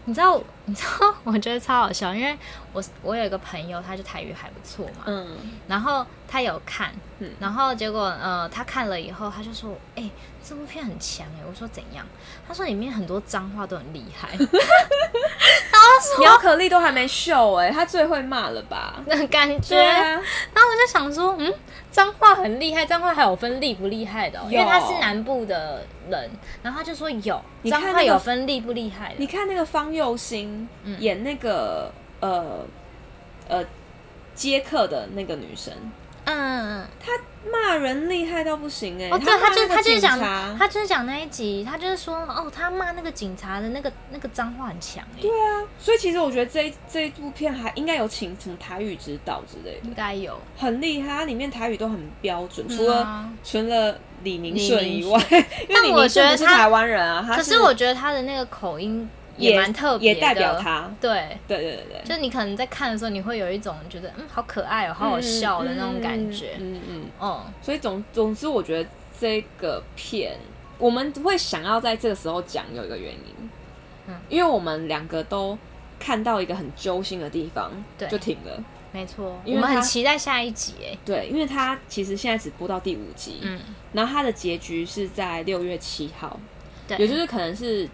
[0.06, 2.38] 你知道， 你知道， 我觉得超好笑，因为
[2.74, 5.28] 我我有一个朋友，他就台语还不错嘛，嗯，
[5.68, 10.12] 然后他有看，嗯，然后结果呃，他看了以后，他就说，哎、欸，
[10.44, 12.06] 这部片很强哎，我说怎样？
[12.48, 14.30] 他说里面很多脏话都很厉害，
[16.10, 18.96] 然后苗可丽都还没秀哎，他最会骂了吧？
[19.08, 21.54] 那感觉，然后我就想说，嗯，
[21.92, 26.30] 脏话很厉害，脏话还有分厉不厉害的、喔，因为他是南部的人，
[26.64, 29.16] 然后他就说有，脏话有分厉不厉害的。
[29.18, 30.68] 你看那个方佑兴
[31.00, 31.92] 演那个、
[32.22, 32.32] 嗯、
[33.48, 33.66] 呃呃
[34.34, 35.74] 接客的那个女生。
[36.32, 37.12] 嗯，他
[37.52, 39.10] 骂人厉害到不行哎、欸！
[39.12, 40.20] 哦，对，他就他就是讲，
[40.58, 45.22] 他就是讲那一集，他就是说，哦，他骂那个警察的那个那个脏话很强哎、欸。
[45.22, 55.20] 对啊，所以其实我觉得这一这一部片还应该有请什么台语指导之类的，应该有，很厉害，它里面台语都很标准，除了、嗯啊、除了李明顺以外，
[55.68, 59.10] 因为李明顺是台湾人啊，可是我觉得他的那个口音。
[59.42, 60.92] 也蛮特别的，也代表他。
[61.00, 61.38] 对。
[61.48, 66.56] 对对对对，就是你可能在看的时候，你会有一种觉得嗯，好可爱哦，好好笑的那种感觉。
[66.60, 68.90] 嗯嗯哦，所以总总之，我觉得
[69.20, 70.38] 这个片
[70.78, 73.50] 我们会想要在这个时候讲有一个原因，
[74.08, 75.58] 嗯，因为我们两个都
[76.00, 78.64] 看到一个很揪心的地方，对，就停了。
[78.94, 80.98] 没错，我们很期待下一集诶。
[81.06, 83.58] 对，因为它其实现在只播到第五集，嗯，
[83.94, 86.38] 然后它的结局是在六月七号，
[86.88, 87.88] 对，也就是可能是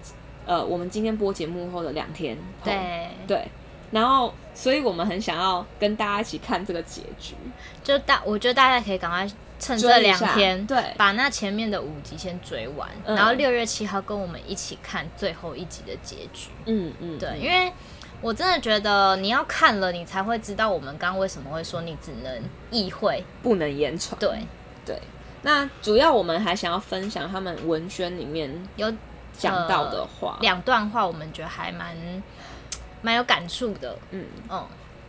[0.47, 3.09] 呃我们今天播节目后的两天后，对。
[3.27, 3.47] 对，
[3.91, 7.35] 然后所以我们很想要跟大家一起看这个结局，
[7.83, 9.29] 就大我觉得大家可以赶快
[9.59, 17.71] 趁这两天，对，把那前面的五集先追完，嗯、然后六月七号跟我们一起看最后一集的结局，嗯嗯，对，因为。
[18.19, 22.41] 我真的觉得你要看了，你才会知道我们刚刚为什么会说你只能
[22.71, 23.23] 意会。
[23.43, 24.19] 不能言传。
[24.19, 24.39] 对。
[24.83, 24.99] 对，
[25.43, 28.91] 那主要我们还想要分享他们文宣里面有
[29.37, 31.95] 讲到的话，两、呃、段话，我们觉得还蛮
[33.01, 33.97] 蛮有感触的。
[34.11, 34.63] 嗯嗯，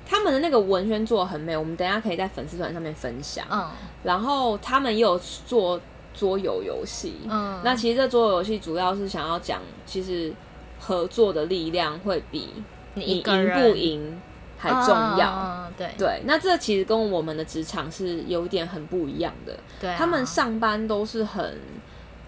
[0.06, 3.44] 他们的那个文宣做的很美，我们等一下可以在粉丝团上面分享。
[3.50, 3.68] 嗯，
[4.02, 5.80] 然后他们也有做
[6.14, 7.16] 桌游游戏。
[7.28, 10.32] 嗯，那其实这桌游游戏主要是想要讲，其实
[10.78, 12.52] 合作的力量会比。
[12.94, 14.20] 你赢不赢
[14.56, 16.20] 还重要，哦、对对。
[16.24, 19.56] 那这其实跟我们的职场是有一点很不一样的。
[19.80, 21.60] 对、啊，他们上班都是很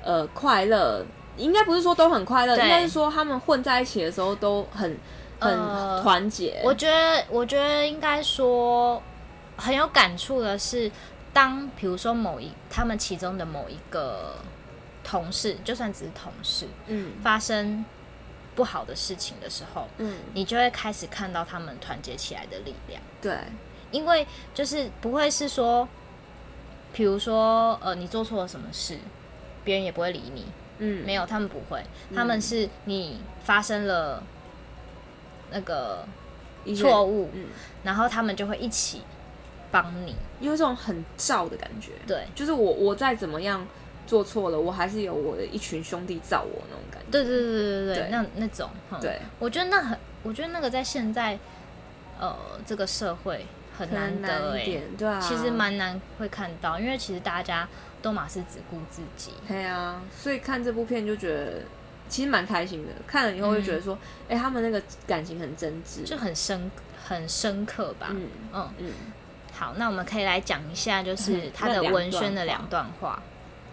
[0.05, 1.05] 呃快乐，
[1.41, 4.97] 应该不是说都很快乐，应该是说他们混在一起的时候都很
[5.39, 5.57] 很
[6.03, 6.65] 团结、呃。
[6.65, 9.03] 我觉得，我觉得应该说
[9.57, 10.91] 很有感触的是，
[11.33, 14.37] 当比如说某一他们其中的某一个
[15.03, 17.85] 同事，就算只是同事，嗯，发生。
[18.57, 23.01] 不好的事情的时候，嗯，你就会开始看到他们团结起来的力量。
[23.23, 23.39] 对，
[23.91, 25.89] 因为就是不会是说，
[26.93, 28.99] 比如说，呃，你做错了什么事，
[29.65, 30.45] 别人也不会理你。
[30.81, 31.83] 嗯，没有，他们不会，
[32.15, 34.23] 他们是你发生了
[35.53, 36.05] 那个
[36.77, 37.47] 错误，嗯，
[37.85, 39.03] 然后他们就会一起
[39.71, 41.93] 帮你，有一种很罩的感觉。
[42.07, 43.65] 对，就是我，我再怎么样。
[44.07, 47.11] 做错了，我还是有我的一群兄弟罩我那种感觉。
[47.13, 48.69] 对对对对对对，那那种，
[49.01, 51.39] 对，我觉得那很，我觉得那个在现在，
[52.19, 53.47] 呃，这个社会
[53.79, 57.69] 很难得一点，对啊，其实蛮难会看到，因为其实大家
[58.03, 59.33] 都嘛是只顾自己。
[59.47, 61.63] 对啊，所以看这部片就觉得
[62.09, 63.95] 其实蛮开心的，看了以后会觉得说，
[64.29, 66.71] 哎、嗯欸，他们那个感情很真挚，就很深
[67.07, 68.09] 很深刻吧。
[68.11, 68.93] 嗯嗯嗯。
[69.53, 73.23] 好，那我们可以来讲一下，就是 他的文宣的两段话。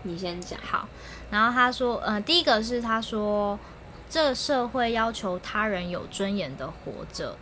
[0.04, 0.88] 你先讲好，
[1.32, 3.58] 然后他说，呃，第一个是他说，
[4.10, 7.36] 这社会要求他人有尊严的活着，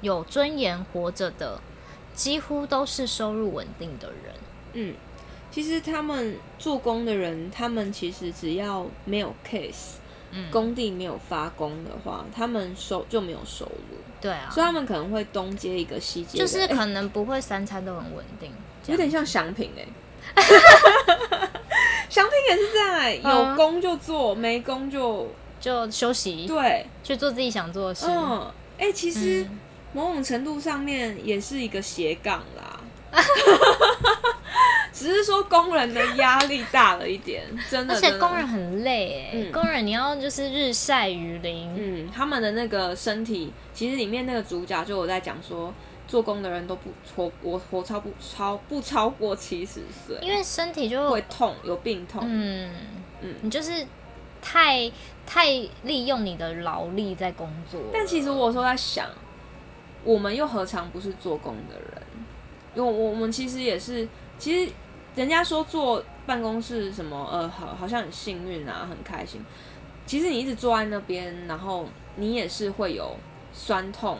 [0.00, 1.60] 有尊严活着的，
[2.14, 4.34] 几乎都是收入稳定的人。
[4.74, 4.94] 嗯，
[5.50, 9.96] 其实他们做工的人，他们其实只要没有 case，
[10.30, 13.96] 嗯，工地没有发工的话，他们收就没有收入。
[14.20, 18.52] 对啊，所以他们可能会东接一个西接，就是可能不会三餐都很稳定，
[18.86, 19.88] 有点像祥品哎、欸。
[22.10, 25.30] 祥品也是这样哎、欸，有工就做，嗯、没工就
[25.60, 28.06] 就休息，对，去做自己想做的事。
[28.08, 29.46] 嗯，哎、欸，其实
[29.92, 32.80] 某种程度上面也是一个斜杠啦，
[34.98, 45.72] 只是说工人的压力大了一点，真的，而且工人很累哎、欸，嗯、工人你要就是日晒雨淋，嗯，他们的那个身体，其实里面那个主角就有在讲说。
[46.08, 52.22] 做工的人都不活，我活超不超不超过七十岁，因为身体就会痛，有病痛。
[52.24, 52.70] 嗯
[53.20, 53.86] 嗯，你就是
[54.40, 54.90] 太
[55.26, 55.44] 太
[55.82, 57.78] 利用你的劳力在工作。
[57.92, 59.06] 但其实我说在想，
[60.02, 62.02] 我们又何尝不是做工的人？
[62.74, 64.72] 因为我们其实也是，其实
[65.18, 69.44] 人家说坐办公室什么呃，好好像很幸运啊，很开心。
[70.06, 73.16] 其实你一直坐在那边，然后你也是会有
[73.52, 74.18] 酸痛。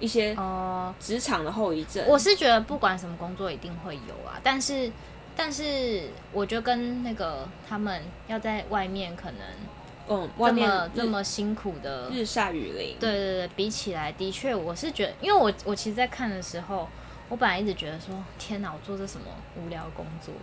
[0.00, 4.90] 一些呃职场的后遗症，我是觉得不管什么工作一定会有啊，但是
[5.36, 9.40] 但是我觉得跟那个他们要在外面可能
[10.08, 16.88] 嗯外面这么辛苦的日晒雨淋，对对对，比起来的确我是觉得，因为我我其实，在看的时候，
[17.30, 20.34] 我本来一直觉得说天哪，我做这什么无聊工作，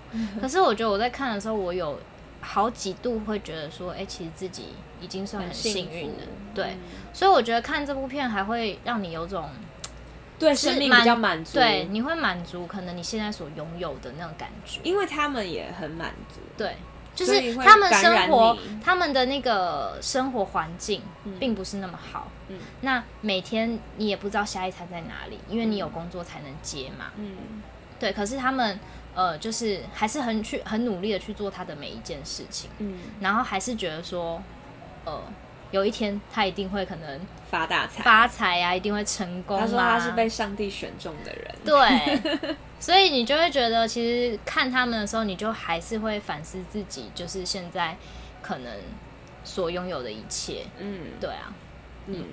[0.41, 1.99] 可是我觉得我在看的时候，我有
[2.41, 4.69] 好几度会觉得说，哎、欸，其实自己
[5.01, 6.23] 已经算很幸运了，
[6.55, 6.79] 对，嗯、
[7.13, 9.49] 所以我觉得看这部片还会让你有种
[10.39, 16.77] 对生命比较满足，对，你会满足可能你现在所拥有的那种感觉，因为他们也很满足，对，
[17.17, 21.01] 就是他们生活他们的那个生活环境
[21.39, 27.61] 并不是那么好，嗯，那每天你也不知道下一餐在哪里，因为你有工作才能接嘛，嗯，
[27.99, 28.79] 对，可是他们。
[29.17, 34.39] 呃，就是还是很去很努力的去做他的每一件事情，嗯，然后还是觉得说，
[35.05, 35.19] 呃，
[35.71, 39.61] 有一天他一定会可能发大财，发财啊，一定会成功啊。
[39.65, 47.97] 他说他是被上帝选中的人，对， 所以你就会觉得，其实看他们的时候，你就还是会反思自己，就是现在
[48.41, 48.71] 可能
[49.43, 50.65] 所拥有的一切。
[50.77, 51.53] 嗯，对啊，
[52.05, 52.23] 嗯，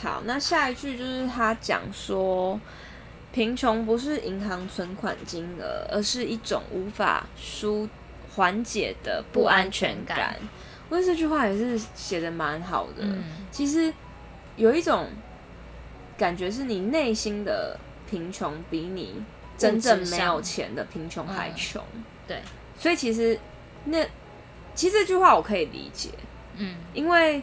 [0.00, 2.58] 好，那下一句就是他讲说，
[3.32, 7.88] 贫穷不是银行存款金额，而是一种无法纾
[8.34, 10.36] 缓解的不安全感。
[10.88, 13.02] 我觉得这句话也是写的蛮好的。
[13.02, 13.92] 嗯，其实
[14.56, 15.06] 有一种
[16.16, 17.78] 感觉是你内心的
[18.08, 19.22] 贫穷比你
[19.62, 21.82] 真正没有钱的贫穷还穷。
[21.94, 22.42] 嗯，对，
[22.78, 23.38] 所以其实
[23.84, 24.04] 那
[24.74, 26.10] 其实这句话我可以理解。
[26.56, 27.42] 嗯，因为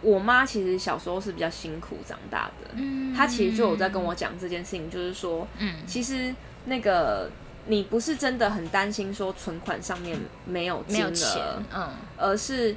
[0.00, 2.70] 我妈其实小时候是比较辛苦长大的。
[2.74, 7.30] 嗯，她其实就有在跟我讲这件事情，就是说，嗯，其实那个。
[7.66, 12.76] 你不是真的很担心说存款上面没有金额，嗯，而是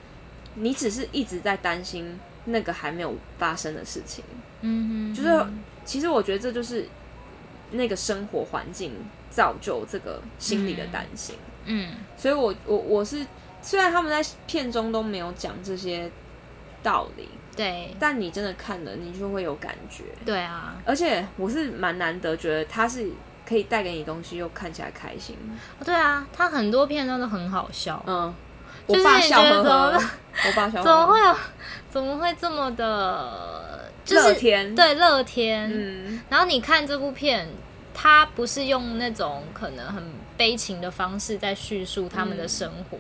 [0.55, 4.24] 你只是一直在担心那个还没有发生的事情，
[4.62, 5.45] 嗯哼，就是
[5.84, 6.88] 其实我觉得这就是
[7.72, 8.93] 那个生活环境
[9.30, 13.26] 造就这个心理的担心，嗯，所以我我我是
[13.61, 16.09] 虽然他们在片中都没有讲这些
[16.82, 23.11] 道理，对，但你真的看了你就会有感觉，对啊，而且我是蛮难得觉得他是。
[23.47, 25.38] 可以带给你东西，又看起来开心。
[25.86, 28.03] 对啊，他很多片段都很好笑。
[28.05, 28.36] 嗯，
[28.86, 29.93] 我爸笑呵呵。
[29.93, 30.84] 我爸笑。
[30.84, 31.36] 怎么会有？
[31.89, 33.66] 怎么会这么的？
[34.10, 34.76] 乐天。
[34.76, 35.70] 对，乐天。
[35.74, 36.22] 嗯。
[36.30, 37.47] 然后你看这部片，
[37.93, 40.03] 他不是用那种可能很
[40.36, 42.97] 悲情的方式在叙述他们的生活，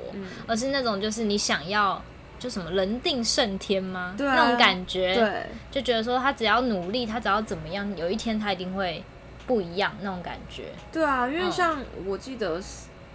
[0.47, 2.01] 而是那种就是你想要
[2.39, 4.15] 就什么人定胜天吗？
[4.17, 5.15] 对，那种感觉。
[5.15, 5.45] 对。
[5.71, 9.03] 就觉得说他只要努力，他只要怎么样，有一天他一定会。
[9.45, 12.61] 不一样那种感觉，对啊，因为像我记得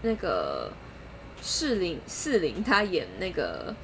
[0.01, 0.73] 那个
[1.43, 3.75] 士林士林他演那个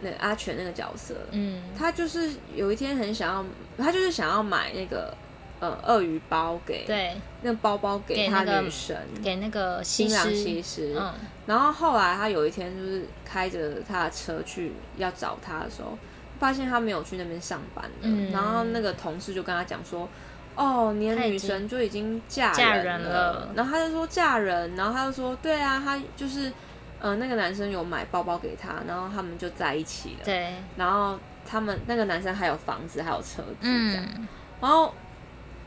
[0.00, 3.44] 那个阿全那个角色，嗯，他就是有一天很想要，
[3.78, 5.14] 他就是想要买那个
[5.60, 7.16] 呃鳄鱼包给对。
[7.42, 11.14] 那个包包给他女神给那个新郎西施，嗯，
[11.46, 15.96] 然后后来他有一天就是开着他的车去要找他的时候，
[16.38, 20.08] 发现他没有去那边上班了，嗯，然后那个同事就跟他讲说。
[20.56, 26.52] 哦，你的女神就已经嫁人了，人了，然后他就说嫁人，然后他就说对啊，他就是，
[27.00, 30.24] 呃，那个男生有买包包给她，然后他们就在一起了。
[30.24, 34.04] 对，然后他们那个男生还有房子，还有车子，这样。
[34.16, 34.28] 嗯、
[34.60, 34.94] 然后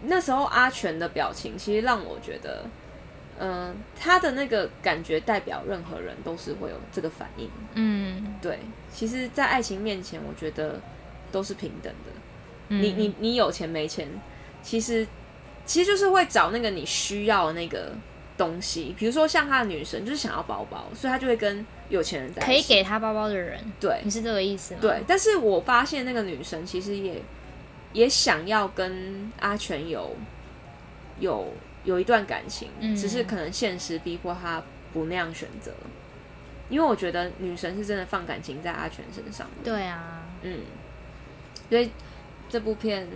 [0.03, 2.63] 那时候阿全的表情，其实让我觉得，
[3.39, 7.49] 嗯、呃，他的那个感觉代表任何人都是会有这个反应。
[7.73, 8.59] 嗯，对，
[8.93, 10.79] 其实，在爱情面前，我觉得
[11.31, 12.11] 都是平等的。
[12.69, 14.07] 嗯、你你你有钱没钱？
[14.61, 15.05] 其实，
[15.65, 17.91] 其实就是会找那个你需要的那个
[18.38, 22.51] 东西，比如说像他的女神就是想要包包，所以他就会跟有钱人在一起。
[22.51, 24.79] 可以给他包包的人，对，你是这个意思吗？
[24.81, 27.21] 对，但是我发现那个女神其实也
[27.93, 30.15] 也想要跟阿全有
[31.19, 31.53] 有
[31.84, 35.71] 有一段感情，嗯，只是可能现实逼迫他不那样选择。
[36.69, 39.47] 因为我觉得女神是真的放感情在阿全身上。
[39.63, 40.59] 对啊，嗯，
[41.69, 41.91] 所以
[42.49, 43.07] 这部片。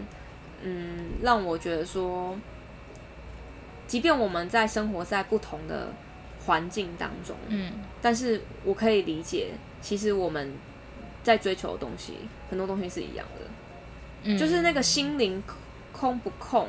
[0.63, 2.36] 嗯，让我觉得说，
[3.88, 5.88] 即便我们在生活在不同的
[6.45, 7.71] 环境当中，嗯，
[8.01, 10.53] 但是我可以理解，其实我们
[11.23, 12.13] 在追求的东西，
[12.49, 13.45] 很多东西是一样的，
[14.23, 15.41] 嗯，就是那个心灵
[15.91, 16.67] 空不空，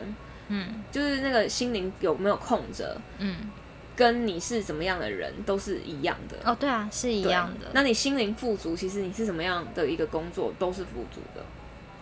[0.48, 3.50] 嗯，就是那个心灵有没有空着，嗯，
[3.96, 6.36] 跟你是怎么样的人都是一样的。
[6.50, 7.66] 哦，对啊，是一样的。
[7.72, 11.44] 那你心灵富足，其实你是什么样的一个工作都是富足的。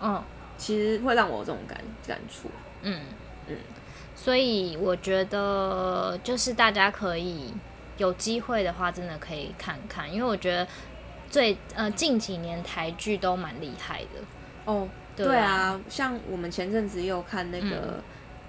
[0.02, 0.22] 嗯。
[0.58, 2.48] 其实会让我有这种感感触，
[2.80, 3.00] 嗯嗯，
[4.27, 7.55] 所以我觉得就是大家可以
[7.97, 10.66] 有机会的话，真的可以看看，因为我觉得
[11.31, 14.20] 最呃近几年台剧都蛮厉害的
[14.64, 18.03] 哦，对啊，对啊，像我们前阵子又看那个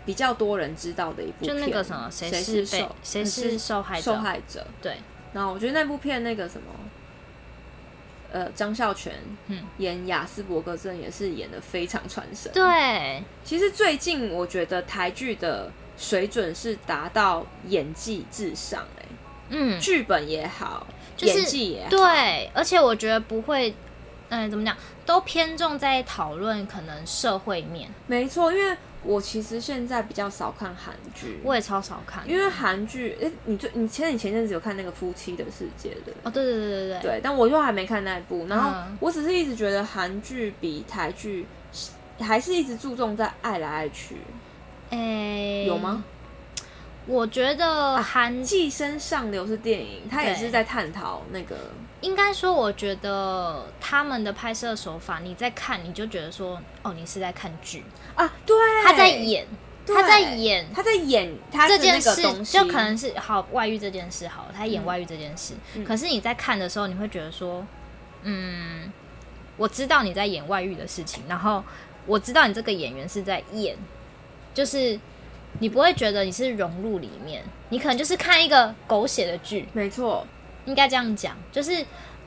[0.04, 4.98] 比较多人知道的一部片，就那个什么谁是受谁是受害者受害者，对，
[5.34, 6.68] 然后我觉得那部片那个什么。
[8.32, 9.14] 呃，张孝全
[9.78, 12.52] 演雅斯伯格症也是演得非常传神。
[12.54, 19.06] 对，其实最近我觉得台剧的水准是达到演技至上，欸，
[19.50, 23.70] 嗯，剧本也好，就是，演技也好，对，而且我觉得不会，
[24.30, 24.76] 嗯、呃，怎么讲，
[25.06, 27.90] 都偏重在讨论可能社会面。
[28.08, 28.78] 没错，因为。
[29.08, 41.46] 我其实现在比较少看韩剧，我也超少看，因为韩剧，哎、欸，你最你前你前阵子有看那个《夫妻的世界》的哦，对对对对对，对，但我又还没看那一部，然后我只是一直觉得韩剧比台剧
[42.20, 44.18] 还是一直注重在爱来爱去，
[44.90, 46.04] 哎、欸，有吗？
[47.08, 51.56] 我觉得韩《寄生上流》是电影，它也是在探讨那个。
[52.02, 57.84] 应该说，我觉得他们的拍摄手法，你在看你就觉得说，哦，你是在看剧
[58.14, 58.32] 啊。
[58.46, 59.48] 对，他在演，
[59.88, 65.56] 他在演，他在演他这件事，就可能是好外遇这件事好了，他演外遇这件事。
[65.74, 67.66] 嗯、可是你在看的时候，你会觉得说，
[68.22, 68.92] 嗯，
[69.58, 71.64] 我知道你在演外遇的事情，然后
[72.06, 73.76] 我知道你这个演员是在演，
[74.54, 75.00] 就是
[75.60, 80.26] 你不会觉得你是融入里面，你可能就是看一个狗血的剧，没错，
[80.66, 81.86] 应该这样讲，就是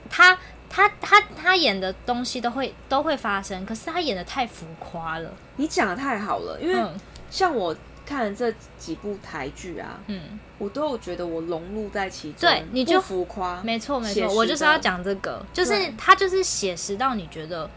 [0.09, 5.33] 他他他他演的东西都会都会发生，可是他演的太浮夸了。
[5.57, 6.91] 你讲的太好了，因为
[7.31, 7.77] 像我。
[8.03, 10.21] 看了这几部台剧啊，嗯，
[10.59, 17.71] 我都有觉得我融入在其中，对，你就浮夸，没错没错，我就是要讲这个，就是他就是写实到你觉得。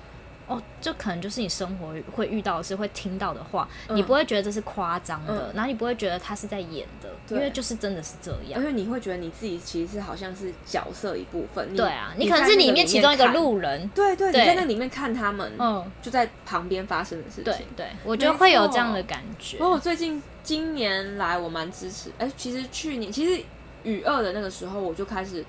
[0.45, 8.59] 哦，这可能就是你生活会遇到的事，会听到的话，嗯、你不会觉得这是夸张的，嗯、然后你不会觉得他是在演的，因为就是真的是这样。
[8.59, 11.73] 因为你会觉得你自己其实是好像是角色一部分。
[11.75, 13.87] 对啊，你可能是里面其中一个路人。
[13.95, 17.65] 对对，对你在那里面看他们，嗯，就在旁边发生的事情。
[17.75, 19.57] 对对，我觉得会有这样的感觉。
[19.57, 22.11] 不过我最近今年来，我蛮支持。
[22.17, 23.41] 哎，其实去年其实
[23.83, 25.45] 雨二的那个时候，我就开始。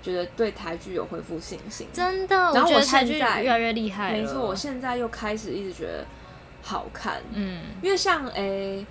[0.00, 2.36] 觉得对台剧有恢复信心，真的。
[2.54, 6.06] 然后我现在越来越厉害，没错，我现在又开始一直觉得
[6.62, 7.20] 好看。
[7.32, 8.86] 嗯，因为像诶、欸，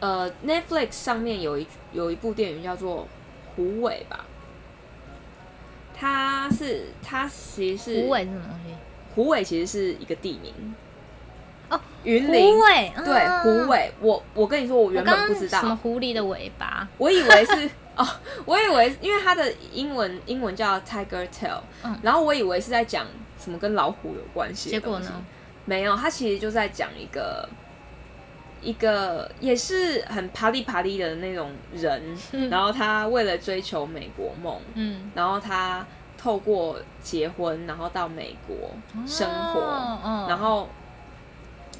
[0.00, 3.02] 呃，Netflix 上面有一有一部电影叫做
[3.54, 4.24] 《狐尾》吧，
[5.96, 8.76] 它是它其实是虎尾是什么东西？
[9.14, 10.74] 狐尾其实是一个地名
[11.68, 12.52] 哦，云林。
[12.52, 13.92] 虎尾对，虎尾。
[14.00, 17.70] 我我跟你说，我原本不知道什么狐狸的尾巴，我以为是。
[17.96, 18.06] 哦，
[18.46, 23.06] 我以为因为它的英文英文叫 Tiger Tail，嗯，然后我以为是在讲
[23.38, 25.24] 什么跟老虎有关系，结果呢，
[25.64, 27.48] 没有，它其实就在讲一个
[28.60, 35.86] 一个也是很啪里啪里的那种人，嗯， 然后他为了追求美国梦，嗯，然后他
[36.16, 38.56] 透过结婚，然后到美国
[39.06, 40.68] 生活，哦哦，然后。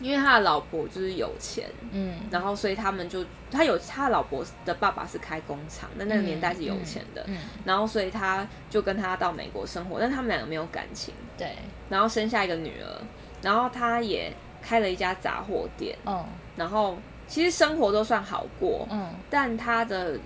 [0.03, 11.57] 因为他的老婆就是有钱，嗯，然后所以他们就他有他的老婆的爸爸是开工厂，那那个年代是有钱的，嗯，嗯，然后所以他就跟他到美国生活，但他们两个没有感情，对，
[11.89, 13.01] 然后生下一个女儿，
[13.41, 16.25] 然后他也开了一家杂货店，嗯，
[16.57, 16.99] 然后
[17.29, 20.19] 其实生活都算好过，嗯，但他的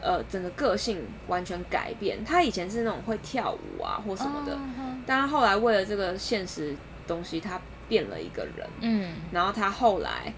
[0.00, 4.56] 呃整个个性完全改变，他以前是那种会跳舞啊或什么的，
[5.04, 7.60] 但他后来为了这个现实东西，他。
[7.88, 10.32] 变了一个人，嗯，然后他后来，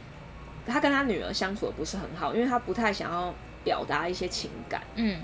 [0.67, 3.35] 他跟他女儿相处的不是很好，因为他不太想要
[3.65, 5.21] 表达一些情感，嗯，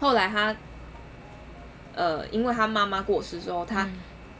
[0.00, 0.54] 后来他，
[1.94, 3.88] 呃，因为他妈妈过世之后，他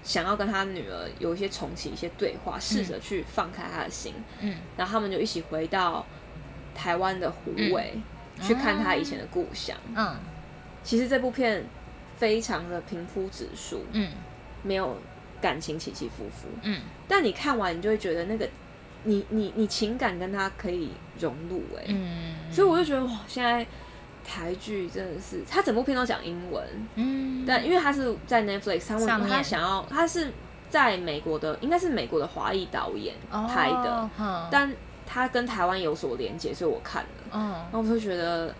[0.02, 6.04] 想要跟他女儿有一些重启一些对话，试着去放开他的心，嗯，然后他们就一起回到
[6.74, 7.94] 台湾的湖尾，
[8.38, 10.16] 嗯，去看他以前的故乡，嗯，
[10.82, 11.64] 其实这部片
[12.16, 14.10] 非常的平铺直叙，嗯，
[14.62, 14.96] 没有。
[15.42, 18.48] 感情起起伏伏，嗯，但你看完，你就会觉得那个，
[19.02, 23.66] 你你你情感跟他可以融入，哎，嗯，所以我就觉得哇，现在
[24.24, 30.30] 台剧真的是，他整部片都讲英文，嗯，但因为他是在 Netflix，他问他想要，他是
[30.68, 33.16] 在美国的，应该是美国的华裔导演
[33.48, 34.08] 拍的，
[34.48, 34.72] 但
[35.04, 38.54] 他跟台湾有所连接，所以我看了，嗯，然后我就觉得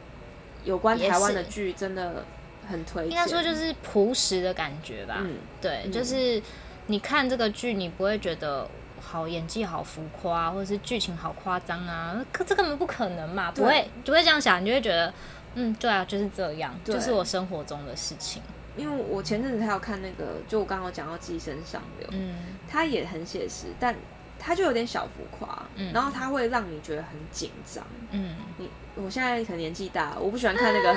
[0.64, 2.24] 有关台湾的剧真的
[2.68, 6.42] 很推荐，应该说就是朴实的感觉吧，嗯，对，就是。
[6.90, 8.68] 你看这个剧，你不会觉得
[9.00, 12.20] 好演技好浮夸，或者是剧情好夸张啊？
[12.32, 15.14] 可这根本不可能嘛，不会，不会这样想，你就会觉得，
[15.54, 18.42] 嗯，对啊，就是这样，就是我生活中的事情。
[18.76, 22.34] 因为我前阵子还有看那个，就我刚刚讲到《寄生上流》，嗯，
[22.68, 23.94] 他也很写实，但
[24.40, 28.68] 他就有点小浮夸，嗯，然后他会让你觉得很紧张，嗯，你。
[28.96, 30.92] 我现在可能年纪大了，我不喜欢看那个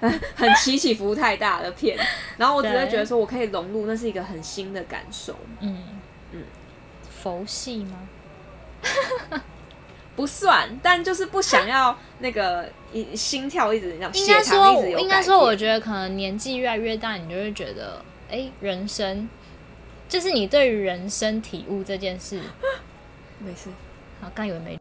[0.00, 1.98] 很 很起起伏太大的片，
[2.36, 5.34] 然后我只会觉得说我可以融入，那是一个很新的感受。
[5.60, 5.82] 嗯。
[6.32, 6.44] 嗯，
[7.10, 8.08] 佛系吗？
[10.14, 19.28] 不算，但就是不想要那个一心跳一直这样，应该说，应该说，我觉得可能年纪越来越大，你就会觉得，哎、欸，人生
[20.08, 22.40] 就是你对于人生体悟这件事，
[23.38, 23.70] 没事。
[24.20, 24.78] 好，刚以为没。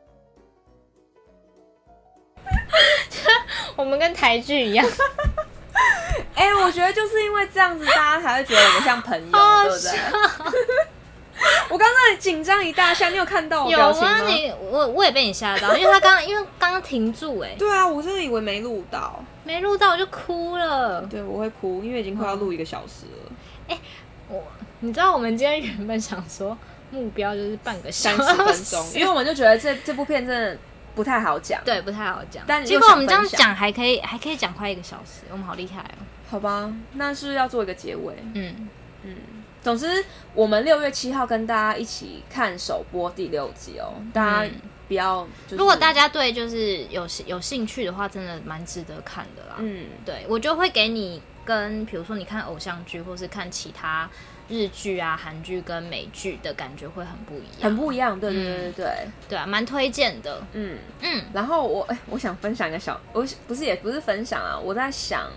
[3.75, 4.85] 我们跟台剧一样，
[6.33, 10.87] 哎、欸，我觉得就是因为这样子，大家才会觉得我们像朋友，对不对？
[11.69, 14.17] 我刚刚紧张一大下，你有看到我表情吗？
[14.17, 21.01] 有啊，你我我也被你吓到，因为他刚刚因为刚刚停住、欸，哎，对啊，我真的以为没录到，没录到我就哭了。
[21.03, 23.31] 对，我会哭，因为已经快要录一个小时了。
[23.67, 23.81] 哎、欸，
[24.29, 24.43] 我
[24.79, 26.57] 你知道我们今天原本想说
[26.91, 30.57] 目标就是半个小时三十分钟， 因为我们就觉得这这部片真的。
[30.95, 32.43] 不太好讲，对，不太好讲。
[32.47, 36.01] 但结果我们这样讲还可以，还可以讲快一个小时，我们好厉害哦。
[36.27, 38.15] 好吧，那是不是要做一个结尾？
[38.33, 38.67] 嗯
[39.03, 39.15] 嗯。
[39.61, 43.93] 总之，我们六月七号跟大家一起看首播第六集哦。
[44.11, 44.51] 大家
[44.87, 49.57] 不要，就是，如果大家对就是有有兴趣的话，真的蛮值得看的啦。
[49.59, 54.09] 嗯，对，我就会给你跟比如说你看偶像剧，或是看其他
[54.49, 58.19] 日剧啊、韩剧跟美剧的感觉会很不一样，很不一样。
[58.19, 60.41] 对对对对对，嗯、对啊，蛮推荐的。
[60.53, 61.23] 嗯嗯。
[61.33, 65.29] 然后我哎，我想分享一个小，我不是也不是分享啊，我在想。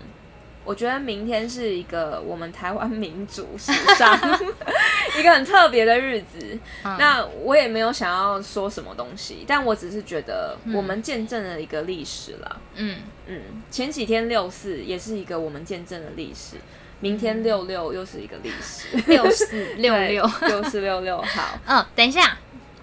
[0.63, 4.15] 我觉得明天是一个我们台湾民主史上
[5.17, 6.37] 一个很特别的日子。
[6.83, 12.61] 嗯、那我也没有想要说什么东西，但我只是觉得我们见证了一个历史了。
[12.75, 13.41] 嗯嗯，
[13.71, 16.57] 前几天六四也是一个我们见证的历史，
[17.01, 18.95] 明天六六又是一个历史。
[19.07, 21.59] 六四 六六六四六六好。
[21.65, 22.37] 嗯，等一下，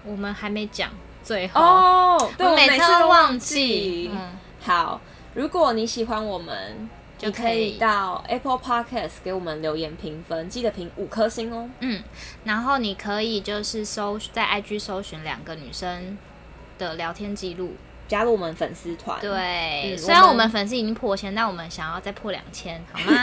[0.05, 0.91] 我们还没讲
[1.23, 2.31] 最后哦。
[2.37, 4.11] 对，我每次都忘记。
[4.13, 5.01] 嗯，好，
[5.33, 6.87] 如果你喜欢我们。
[7.19, 11.69] 就可以到 Apple Podcast 给我们留言评分，记得评五颗星哦。
[11.81, 12.01] 嗯，
[12.45, 16.17] 然后你可以就是搜在 IG 搜寻两个女生
[16.77, 17.75] 的聊天记录，
[18.09, 19.17] 加入我们粉丝团。
[19.21, 23.21] 对，嗯、虽然我们粉丝已经破千，但我们想要再破两千，好吗？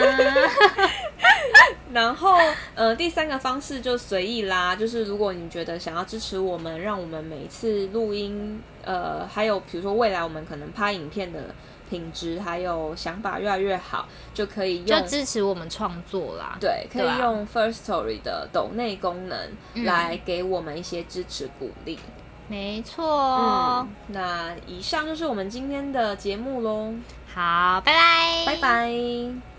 [1.92, 2.38] 然后，
[2.74, 11.40] 呃，第三个方式就随意啦，就是如果你觉得想要支持我们，让我们每一次录音，呃，还有比如说未来我们可能拍影片的。
[11.88, 16.56] 品质还有想法越来越好，就可以用就支持我们创作啦。
[16.58, 19.38] 对，可以用 Firstory 的抖内功能
[19.84, 21.96] 来给我们一些支持鼓励。
[22.48, 23.04] 没错，
[23.40, 26.94] 嗯，那以上就是我们今天的节目喽。
[27.34, 29.55] 好，拜拜，拜拜。